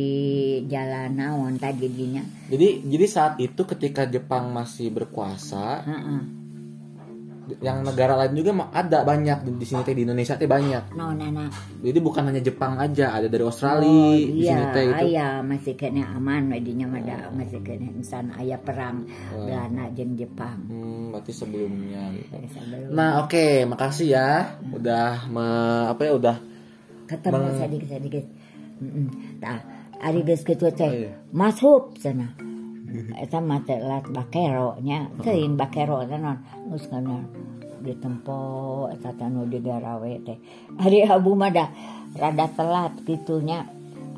jalan 0.64 1.20
naon 1.20 1.60
tadi 1.60 1.84
didinya 1.84 2.24
Jadi 2.48 2.80
jadi 2.88 3.06
saat 3.08 3.34
itu 3.36 3.60
ketika 3.68 4.08
Jepang 4.08 4.48
masih 4.56 4.88
berkuasa, 4.88 5.84
Heeh. 5.84 6.41
Yang 7.58 7.82
negara 7.82 8.14
lain 8.14 8.32
juga 8.34 8.54
ada 8.70 9.02
banyak 9.02 9.42
di, 9.50 9.62
sini 9.62 9.82
teh 9.82 9.92
di 9.92 10.02
Indonesia 10.02 10.34
teh 10.34 10.46
banyak. 10.46 10.94
no 10.94 11.10
nana 11.10 11.50
Jadi 11.78 11.98
bukan 11.98 12.22
hanya 12.24 12.38
Jepang 12.38 12.76
aja, 12.76 13.12
ada 13.12 13.26
dari 13.26 13.42
Oh, 13.42 13.50
Australia 13.50 13.90
di 14.14 14.40
sini 14.40 14.62
iya, 14.62 14.70
teh 14.70 14.84
itu. 14.84 15.02
ayah 15.10 15.32
masih 15.40 15.74
kena 15.74 16.06
aman 16.12 16.46
medinya 16.46 16.86
ada 16.88 17.28
masih 17.30 17.58
kena 17.60 17.90
insan 17.90 18.30
ayah 18.36 18.56
perang 18.56 19.02
Oh. 19.28 19.42
Belanda 19.42 19.90
jeung 19.90 20.14
Jepang. 20.14 20.58
Hmm, 20.64 21.10
berarti 21.10 21.32
sebelumnya. 21.32 22.02
gitu. 22.12 22.30
Sebelum 22.52 22.90
Nah, 22.90 23.10
oke, 23.20 23.46
makasih 23.66 24.08
ya 24.08 24.28
udah 24.68 25.26
me, 25.26 25.46
apa 25.88 26.00
ya 26.00 26.12
udah 26.14 26.36
ketemu 27.04 27.34
Bang- 27.34 27.58
sedikit 27.58 27.88
sedikit. 27.90 28.24
Mm-mm. 28.78 29.06
Tah, 29.38 29.58
ari 29.98 30.22
geus 30.22 30.42
kitu 30.42 30.64
Oh, 30.64 30.70
teh 30.70 30.90
iya. 31.06 31.12
masuk 31.30 31.94
sana. 31.96 32.34
Eta 32.92 33.40
mah 33.40 33.64
teh 33.64 33.80
lat 33.80 34.04
bakero 34.12 34.76
nya, 34.84 35.08
teuing 35.24 35.56
bakero 35.56 36.04
teh 36.04 36.20
non 36.20 36.44
geus 36.68 36.84
kana 36.92 37.24
ditempo 37.80 38.38
eta 38.92 39.16
teh 39.16 39.28
nu 39.32 39.48
digarawe 39.48 40.12
teh. 40.26 40.38
Ari 40.76 41.08
abu 41.08 41.32
mah 41.32 41.50
da 41.50 41.72
rada 42.16 42.46
telat 42.52 43.00
kitunya. 43.08 43.64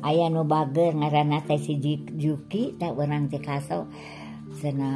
Aya 0.05 0.29
nu 0.29 0.43
bager 0.43 0.91
ngaranna 0.91 1.41
teh 1.47 1.57
si 1.57 1.79
Juki 1.79 2.75
teh 2.75 2.91
urang 2.91 3.31
teh 3.31 3.39
kaso 3.39 3.87
sana 4.59 4.91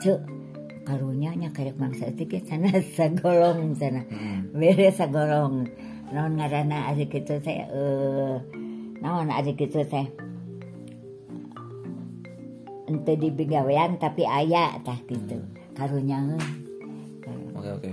cek 0.00 0.20
karunya 0.84 1.32
nya 1.32 1.48
karek 1.52 1.80
mangsa 1.80 2.12
teh 2.12 2.28
ge 2.28 2.44
sana 2.44 2.68
sagolong 2.96 3.72
sana 3.76 4.04
beres 4.52 5.00
sagolong 5.00 5.68
naon 6.12 6.32
ngaranna 6.36 6.92
ari 6.92 7.08
kitu 7.08 7.40
teh 7.40 7.64
eh 7.64 8.36
naon 9.00 9.32
ari 9.32 9.56
kitu 9.56 9.80
teh 9.88 10.06
ente 12.84 13.12
di 13.16 13.28
begawean 13.32 13.96
tapi 13.96 14.28
aya 14.28 14.76
tah 14.84 14.98
gitu. 15.08 15.40
Karunya 15.74 16.20
Oke 17.56 17.70
oke. 17.70 17.90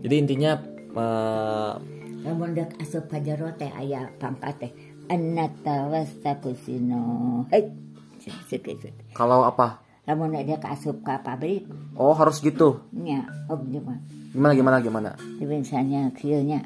Jadi 0.00 0.14
intinya 0.16 0.56
eh, 0.96 1.72
namun 2.24 2.56
dek 2.56 2.76
asup 2.80 3.10
pajaro 3.10 3.52
teh 3.56 3.70
aya 3.72 4.08
pangkat 4.16 4.54
teh. 4.60 4.72
Anata 5.10 5.90
wastakusino 5.90 7.44
hei 7.50 7.74
kalau 9.16 9.42
apa? 9.48 9.82
namun 10.04 10.34
dia 10.42 10.58
asup 10.66 11.06
ka 11.06 11.22
pabrik. 11.22 11.70
Oh 11.94 12.10
harus 12.18 12.42
gitu. 12.42 12.82
ob 13.46 13.60
cuma. 13.70 13.94
Gimana 14.30 14.52
gimana 14.54 14.76
gimana? 14.82 15.10
di 15.38 15.44
misalnya 15.46 16.10
kieunya 16.14 16.62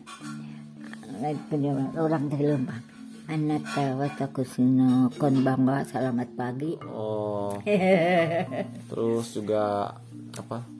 orang 1.97 2.29
teh 2.29 2.41
leumpang 2.41 2.83
anata 3.25 4.29
kon 5.17 5.35
bangga 5.41 5.85
selamat 5.89 6.29
pagi. 6.37 6.73
Oh. 6.89 7.57
Terus 8.91 9.27
juga 9.33 9.95
apa? 10.37 10.75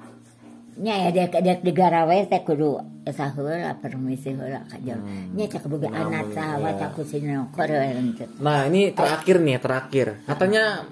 nya 0.75 1.07
ya 1.07 1.11
dek 1.15 1.39
dek 1.39 1.61
di 1.63 1.71
garawe 1.71 2.27
teh 2.27 2.43
kudu 2.43 2.83
asa 3.07 3.31
heula 3.31 3.79
permisi 3.79 4.35
heula 4.35 4.67
ka 4.67 4.75
jam 4.83 4.99
nya 5.07 5.47
cak 5.47 5.71
boga 5.71 5.87
anata 5.87 6.59
wastakusino 6.59 7.55
keren 7.55 8.19
Nah 8.43 8.67
ini 8.67 8.91
terakhir 8.91 9.39
nih 9.39 9.63
terakhir. 9.63 10.27
Katanya 10.27 10.83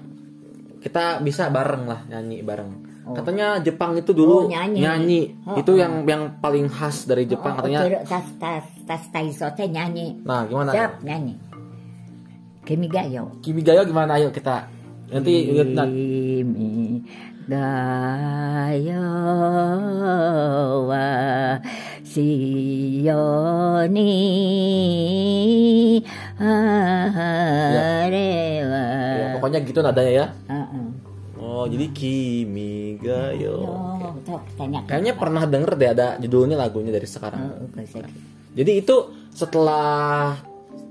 kita 0.79 1.19
bisa 1.19 1.51
bareng 1.51 1.83
lah 1.83 2.01
nyanyi 2.07 2.39
bareng. 2.39 2.92
Katanya 3.03 3.59
Jepang 3.59 3.99
itu 3.99 4.15
Oh, 4.15 4.17
dulu 4.17 4.35
nyanyi. 4.47 5.35
Oh, 5.43 5.59
itu 5.59 5.75
yang 5.75 6.07
yang 6.07 6.39
paling 6.39 6.71
khas 6.71 7.03
dari 7.03 7.27
Jepang 7.27 7.59
katanya. 7.59 7.83
Terus 7.83 8.07
tas 8.07 8.27
tas 8.39 8.63
tas 8.87 9.03
taiso 9.11 9.51
teh 9.51 9.67
nyanyi. 9.67 10.23
Nah 10.23 10.47
gimana? 10.47 10.71
Siap 10.71 11.03
nyanyi. 11.03 11.35
Kimi 12.63 12.87
gayo. 12.87 13.27
Kimi 13.43 13.59
Gayo 13.59 13.83
gimana? 13.83 14.15
Ayo 14.15 14.31
kita 14.31 14.71
nanti 15.11 15.51
lihat 15.51 15.75
nah, 15.75 15.83
Kimi 15.83 17.03
gayo 17.43 19.03
wa 20.87 21.11
siyoni 22.07 24.15
harewa. 27.53 28.85
ya, 29.19 29.25
pokoknya 29.35 29.59
gitu 29.67 29.79
nadanya 29.83 30.11
ya. 30.23 30.25
Heeh. 30.47 30.62
Oh 31.63 31.71
jadi 31.71 31.87
Kimi 31.95 32.99
Gayo. 32.99 33.55
Yo, 33.55 33.73
tanya. 34.59 34.83
Kayaknya 34.83 35.13
pernah 35.15 35.47
denger 35.47 35.71
deh 35.73 35.89
ada 35.89 36.07
judulnya 36.19 36.59
lagunya 36.59 36.91
dari 36.91 37.07
sekarang. 37.07 37.71
Jadi 38.51 38.71
itu 38.75 38.95
setelah 39.31 40.35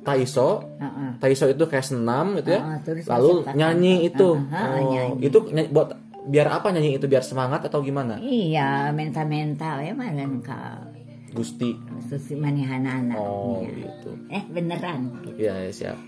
Taiso, 0.00 0.64
Heeh. 0.80 1.20
Taiso 1.20 1.44
itu 1.46 1.60
kayak 1.62 1.84
senam 1.84 2.40
gitu 2.40 2.56
ya. 2.56 2.80
Terus 2.80 3.04
Lalu 3.04 3.52
nyanyi 3.52 4.08
itu. 4.08 4.32
Ah, 4.48 4.74
Oh, 4.74 4.90
nyanyi. 4.90 5.28
itu 5.28 5.38
ny- 5.52 5.68
buat 5.68 5.92
biar 6.24 6.48
apa 6.56 6.72
nyanyi 6.72 6.96
itu 6.96 7.04
biar 7.04 7.20
semangat 7.20 7.68
atau 7.68 7.84
gimana? 7.84 8.16
Iya, 8.16 8.90
mental-mental 8.90 9.76
ya 9.78 9.92
malan 9.92 10.40
ka 10.40 10.88
Gusti. 11.30 11.76
susi 12.02 12.32
manihanana. 12.34 13.12
Oh, 13.14 13.60
Iya. 13.60 13.76
gitu. 13.78 14.10
Eh 14.32 14.42
beneran. 14.48 15.20
Iya, 15.36 15.68
ya, 15.68 15.70
siap. 15.70 15.98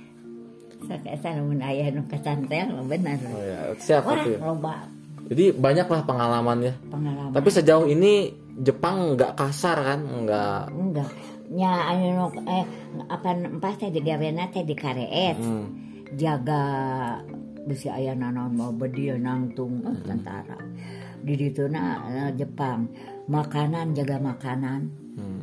Sakasa 0.85 1.41
mun 1.41 1.61
aya 1.65 1.91
nu 1.91 2.03
kecantel 2.07 2.85
bener. 2.85 3.19
Oh 3.31 3.43
ya, 3.43 3.61
siap 3.81 4.05
Wah, 4.05 4.21
loba 4.21 4.75
Jadi 5.25 5.57
banyaklah 5.57 6.05
pengalamannya. 6.05 6.73
pengalaman. 6.93 7.33
Tapi 7.33 7.49
sejauh 7.49 7.89
ini 7.89 8.29
Jepang 8.61 9.17
nggak 9.17 9.35
kasar 9.35 9.81
kan? 9.81 10.01
Nggak. 10.05 10.63
enggak. 10.71 11.11
Nya 11.49 11.91
anu 11.91 12.07
nu 12.13 12.27
eh 12.45 12.65
apa 13.09 13.33
empas 13.33 13.81
teh 13.81 13.89
digawena 13.89 14.53
teh 14.53 14.63
di 14.63 14.77
kareet. 14.77 15.37
Hmm. 15.41 15.67
Jaga 16.15 16.63
bisi 17.65 17.89
aya 17.89 18.13
nanaon 18.13 18.53
mau 18.53 18.71
bedieu 18.71 19.17
nangtung 19.17 19.81
eh, 19.83 19.97
tentara. 20.05 20.61
Di 21.25 21.35
dituna 21.35 22.05
eh, 22.05 22.31
Jepang. 22.37 22.87
Makanan 23.25 23.97
jaga 23.97 24.21
makanan. 24.21 24.81
Hmm. 25.17 25.43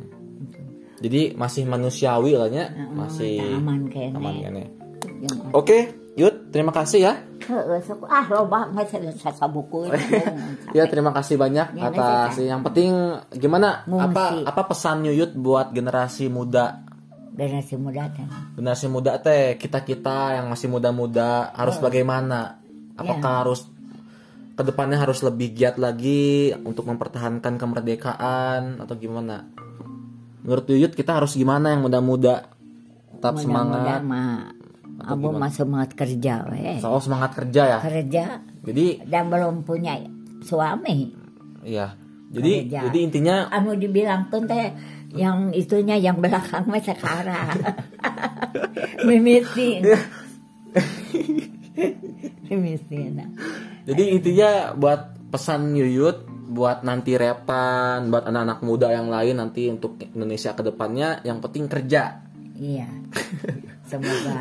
Jadi 1.02 1.34
masih 1.34 1.66
manusiawi 1.66 2.38
lah 2.38 2.46
ya, 2.46 2.70
masih 2.94 3.42
aman 3.58 3.90
kene. 3.90 4.14
aman 4.14 4.34
kene. 4.38 4.64
Yang 5.22 5.38
Oke, 5.54 5.78
Yud, 6.18 6.50
terima 6.50 6.74
kasih 6.74 7.00
ya. 7.06 7.14
Ah 8.10 8.26
loba 8.30 8.70
nggak 8.70 8.86
saya 9.18 9.46
buku 9.50 9.90
Ya 10.78 10.86
terima 10.86 11.10
kasih 11.10 11.34
banyak 11.34 11.74
Ya, 11.74 11.90
atas 11.90 12.38
yang 12.38 12.62
penting 12.62 13.18
gimana 13.34 13.82
apa 13.86 14.46
apa 14.46 14.62
pesan 14.70 15.02
Yuyut 15.06 15.34
buat 15.34 15.74
generasi 15.74 16.30
muda? 16.30 16.82
Generasi 17.32 17.80
muda 17.80 18.06
teh. 18.12 18.28
generasi 18.60 18.86
muda 18.92 19.16
teh 19.18 19.56
kita 19.56 19.82
kita 19.82 20.36
yang 20.38 20.52
masih 20.52 20.68
muda-muda 20.68 21.50
harus 21.56 21.80
bagaimana? 21.80 22.60
Apakah 22.94 23.46
harus 23.46 23.66
ke 24.52 24.62
depannya 24.62 25.00
harus 25.00 25.24
lebih 25.24 25.56
giat 25.56 25.80
lagi 25.80 26.52
untuk 26.52 26.84
mempertahankan 26.84 27.56
kemerdekaan 27.56 28.84
atau 28.84 28.94
gimana? 29.00 29.48
Menurut 30.44 30.66
Yuyut 30.68 30.92
kita 30.92 31.18
harus 31.22 31.32
gimana 31.38 31.72
yang 31.72 31.88
muda-muda? 31.88 32.52
Tetap 33.16 33.32
Muda-muda 33.38 33.40
semangat. 33.40 34.00
mah 34.04 34.61
abu 35.04 35.34
mah 35.34 35.52
semangat 35.52 35.94
kerja 35.98 36.46
we. 36.48 36.78
soal 36.78 36.98
semangat 37.02 37.36
kerja 37.36 37.62
ya 37.66 37.78
Kerja 37.82 38.24
jadi 38.62 39.02
dan 39.06 39.28
belum 39.28 39.66
punya 39.66 39.98
suami. 40.46 41.12
iya 41.66 41.94
jadi 42.32 42.52
Kerja. 42.64 42.80
jadi 42.88 42.98
intinya 43.04 43.36
Anu 43.52 43.76
dibilang 43.76 44.32
tuh 44.32 44.46
teh 44.48 44.72
yang 45.12 45.52
itunya 45.52 46.00
yang 46.00 46.18
belakang 46.18 46.64
mah 46.64 46.80
sekarang. 46.80 47.76
Mimiti. 49.06 49.84
Mimiti 52.48 53.00
nah. 53.16 53.28
Jadi 53.84 54.02
intinya 54.16 54.72
buat 54.72 55.12
pesan 55.28 55.76
Yuyut 55.76 56.32
buat 56.52 56.84
nanti 56.84 57.16
repan, 57.16 58.12
buat 58.12 58.28
anak-anak 58.28 58.60
muda 58.60 58.92
yang 58.92 59.08
lain 59.08 59.40
nanti 59.40 59.72
untuk 59.72 59.96
Indonesia 60.04 60.52
ke 60.52 60.60
depannya 60.60 61.24
yang 61.24 61.40
penting 61.40 61.64
kerja. 61.64 62.20
Iya. 62.60 62.88
Semoga 63.88 64.36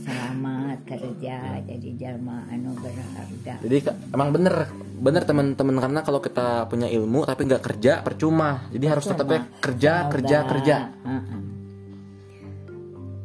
selamat 0.00 0.78
kerja 0.86 1.36
jadi 1.62 1.88
jalma 1.96 2.46
anu 2.48 2.72
berharga. 2.74 3.54
Jadi 3.60 3.76
emang 4.10 4.30
bener 4.30 4.54
bener 4.96 5.22
teman-teman 5.24 5.76
karena 5.78 6.00
kalau 6.00 6.20
kita 6.20 6.64
punya 6.66 6.86
ilmu 6.86 7.24
tapi 7.24 7.44
nggak 7.44 7.62
kerja 7.62 7.92
percuma. 8.00 8.64
Jadi 8.68 8.84
harus 8.84 9.04
tetapnya 9.04 9.40
kerja 9.58 9.92
Semoga. 10.00 10.12
kerja 10.12 10.38
kerja. 10.46 10.76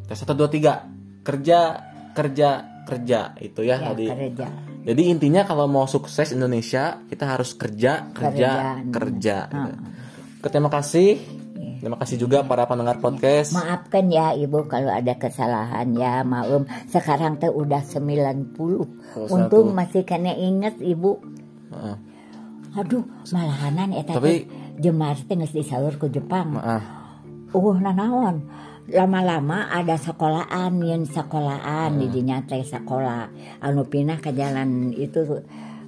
Tes 0.05 0.15
satu 0.15 0.33
dua 0.33 0.49
tiga 0.49 0.85
kerja 1.25 1.59
kerja 2.13 2.49
kerja 2.85 3.19
itu 3.41 3.65
ya, 3.65 3.81
Ya, 3.81 3.89
tadi. 3.91 4.05
kerja. 4.05 4.47
Jadi 4.85 5.01
intinya 5.09 5.41
kalau 5.41 5.65
mau 5.65 5.89
sukses 5.89 6.29
Indonesia 6.29 7.01
kita 7.03 7.25
harus 7.25 7.57
kerja 7.57 8.13
kerja 8.13 8.51
Kerja. 8.85 8.93
kerja. 8.93 9.37
gitu. 9.49 9.71
Oke, 10.37 10.47
Terima 10.47 10.69
kasih. 10.69 11.34
Terima 11.85 12.01
kasih 12.01 12.17
juga 12.17 12.41
para 12.41 12.65
pendengar 12.65 12.97
podcast. 12.97 13.53
Maafkan 13.53 14.09
ya 14.09 14.33
ibu 14.33 14.65
kalau 14.65 14.89
ada 14.89 15.21
kesalahan 15.21 15.93
ya 15.93 16.25
maum. 16.25 16.65
Sekarang 16.89 17.37
teh 17.37 17.45
udah 17.45 17.85
90. 17.85 18.57
Oh, 18.57 19.29
Untung 19.29 19.77
masih 19.77 20.01
kena 20.01 20.33
inget 20.33 20.81
ibu. 20.81 21.21
Heeh. 21.69 21.93
Aduh, 22.73 23.05
malahanan 23.29 23.93
eta 23.93 24.17
Tapi- 24.17 24.49
jemar 24.81 25.13
teh 25.29 25.37
geus 25.37 25.53
disaur 25.53 25.93
ku 26.01 26.09
Jepang. 26.09 26.57
Maaf. 26.57 26.81
Uh, 27.53 27.77
nanaon. 27.77 28.49
Lama-lama 28.89 29.69
ada 29.69 30.01
sekolahan, 30.01 30.73
yang 30.81 31.05
sekolahan 31.05 32.01
di 32.01 32.09
dinya 32.09 32.41
teh 32.49 32.65
sekolah. 32.65 33.29
Anu 33.61 33.85
pinah 33.85 34.17
ke 34.17 34.33
jalan 34.33 34.89
itu 34.89 35.21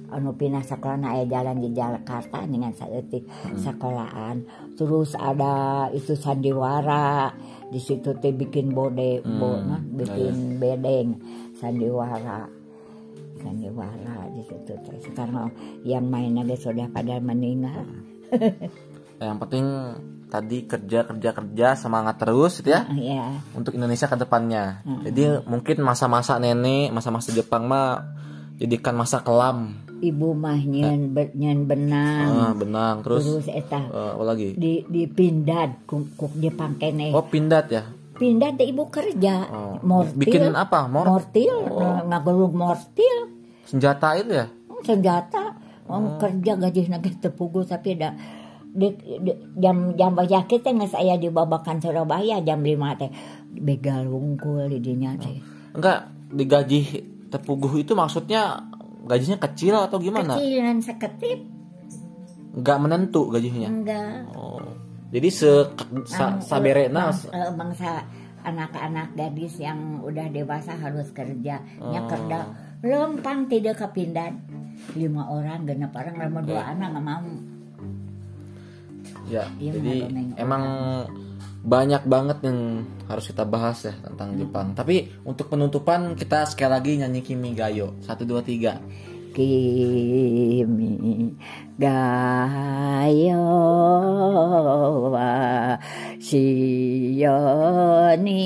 anu 0.08 0.32
pinah 0.34 0.64
sekolah 0.64 1.14
aya 1.14 1.24
jalan 1.28 1.60
di 1.60 1.70
Jakarta 1.76 2.44
dengan 2.48 2.72
saeutik 2.72 3.28
sekolahan. 3.56 4.44
Terus 4.74 5.12
ada 5.14 5.88
itu 5.92 6.16
sandiwara 6.16 7.32
di 7.68 7.80
situ 7.80 8.16
teh 8.16 8.32
bikin 8.32 8.72
bode, 8.72 9.20
bo, 9.20 9.60
nah, 9.60 9.80
bikin 9.80 10.56
bedeng 10.56 11.20
sandiwara. 11.60 12.48
Sandiwara 13.38 14.32
di 14.32 14.42
situ 14.48 14.72
teh. 14.80 14.98
Sekarang 15.04 15.52
yang 15.84 16.08
main 16.08 16.40
aja 16.40 16.56
sudah 16.56 16.88
pada 16.88 17.20
meninggal. 17.20 17.84
Yang 19.18 19.38
penting 19.42 19.66
tadi 20.30 20.58
kerja 20.68 21.02
kerja 21.08 21.30
kerja 21.34 21.68
semangat 21.74 22.20
terus 22.22 22.60
gitu 22.60 22.70
ya 22.70 22.86
ya. 22.94 23.34
untuk 23.56 23.74
Indonesia 23.74 24.06
ke 24.06 24.14
depannya. 24.14 24.86
Jadi 25.02 25.42
mungkin 25.48 25.82
masa-masa 25.82 26.38
nenek, 26.38 26.94
masa-masa 26.94 27.34
Jepang 27.34 27.66
mah 27.66 27.98
jadikan 28.58 28.94
masa 28.94 29.22
kelam. 29.22 29.86
ibu 29.98 30.30
mah 30.30 30.54
nyen 30.54 31.10
be, 31.10 31.26
nyen 31.34 31.66
benang 31.66 32.30
Ah, 32.30 32.52
benang 32.52 33.02
terus 33.02 33.26
terus 33.26 33.46
eta 33.48 33.82
eh, 33.82 34.10
apa 34.14 34.22
lagi? 34.24 34.54
di 34.54 34.82
di 34.84 35.06
pindad 35.06 35.82
ku, 35.84 36.06
ku 36.14 36.30
Jepang 36.36 36.74
kene 36.76 37.10
Oh, 37.10 37.22
pindat 37.24 37.66
ya. 37.68 37.82
pindad 38.14 38.54
teh 38.54 38.62
ibu 38.64 38.86
kerja 38.86 39.42
Oh, 39.48 39.74
mortil 39.80 40.14
bikin 40.16 40.54
apa? 40.54 40.86
Mor 40.86 41.02
mortil 41.04 41.50
oh. 41.66 42.02
ngagulung 42.04 42.54
mortil 42.54 43.16
senjata 43.64 44.14
itu 44.14 44.32
ya? 44.36 44.46
senjata 44.80 45.58
oh. 45.86 46.14
kerja 46.16 46.54
gaji 46.54 46.86
nage 46.86 47.18
tepugu 47.18 47.62
tapi 47.62 47.98
ada 47.98 48.14
di, 48.68 48.94
di- 48.94 49.38
jam 49.56 49.98
jam 49.98 50.14
bajaki 50.14 50.62
teh 50.62 50.70
geus 50.70 50.94
aya 50.94 51.18
di 51.18 51.26
babakan 51.26 51.82
Surabaya 51.82 52.38
jam 52.38 52.62
5 52.62 52.70
teh 52.96 53.10
begal 53.50 54.06
wungkul 54.06 54.70
di 54.70 54.78
dinya 54.78 55.18
teh 55.18 55.42
Enggak, 55.74 56.06
digaji 56.30 56.80
tepuguh 57.28 57.74
itu 57.76 57.92
maksudnya 57.92 58.64
gajinya 59.04 59.38
kecil 59.40 59.78
atau 59.78 59.96
gimana? 59.96 60.34
Kecilan 60.34 60.78
seketip 60.78 61.40
Nggak 62.54 62.78
menentu 62.78 63.28
gajinya. 63.28 63.68
enggak. 63.68 64.32
Oh. 64.32 64.58
Jadi 65.08 65.28
se 65.28 65.48
sa, 66.04 66.36
saberena 66.38 67.08
bang- 67.08 67.32
eh, 67.32 67.50
bangsa 67.50 67.90
anak-anak 68.40 69.14
gadis 69.14 69.56
yang 69.56 70.00
udah 70.00 70.28
dewasa 70.28 70.72
harus 70.74 71.08
kerja 71.10 71.60
Oh. 71.78 71.92
kerja 72.06 72.48
lempang 72.78 73.46
tidak 73.46 73.78
kepindan 73.78 74.38
lima 74.94 75.26
orang 75.26 75.64
genap 75.64 75.90
orang 75.92 76.14
lama 76.16 76.40
dua 76.40 76.62
anak 76.66 76.88
nggak 76.92 77.04
mau 77.04 77.26
ya. 79.26 79.44
Iya, 79.58 79.72
Jadi 79.74 79.96
emang 80.36 80.62
banyak 81.58 82.06
banget 82.06 82.38
yang 82.46 82.86
harus 83.10 83.30
kita 83.30 83.42
bahas 83.42 83.82
ya 83.82 83.94
tentang 83.98 84.34
Hmm. 84.34 84.40
Jepang. 84.46 84.66
Tapi 84.78 85.10
untuk 85.26 85.50
penutupan 85.50 86.14
kita 86.14 86.46
sekali 86.46 86.70
lagi 86.70 86.92
nyanyi 87.02 87.20
Kimi 87.24 87.52
Gayo. 87.54 87.98
Satu 88.02 88.22
dua 88.24 88.40
tiga. 88.42 88.78
Kimi 89.38 90.98
gayo 91.78 93.46
wa 95.14 95.78
shiyo 96.18 97.38
ni 98.18 98.42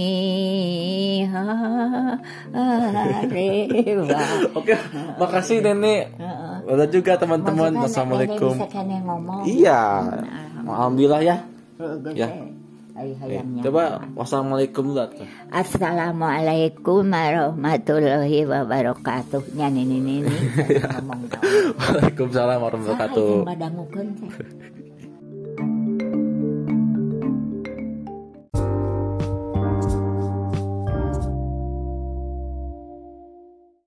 harewa 2.93 4.21
Oke, 4.53 4.77
makasih 5.17 5.65
Nenek. 5.65 6.13
Udah 6.69 6.87
juga 6.93 7.17
teman-teman. 7.17 7.73
Assalamualaikum. 7.81 8.53
Iya. 9.49 9.81
Alhamdulillah 10.69 11.23
ya. 11.25 11.37
Ya. 12.13 12.29
Hayangnya. 13.19 13.63
Coba 13.67 13.83
wassalamualaikum 14.15 14.95
dulu. 14.95 15.27
Assalamualaikum 15.51 17.03
warahmatullahi 17.07 18.47
wabarakatuh. 18.47 19.43
Nya 19.59 19.69
ini 19.69 19.99
ini 19.99 20.15
ngomong 20.95 21.23
tau. 21.27 21.43
Waalaikumsalam 21.77 22.59
warahmatullahi 22.63 23.43
wabarakatuh. 23.43 24.82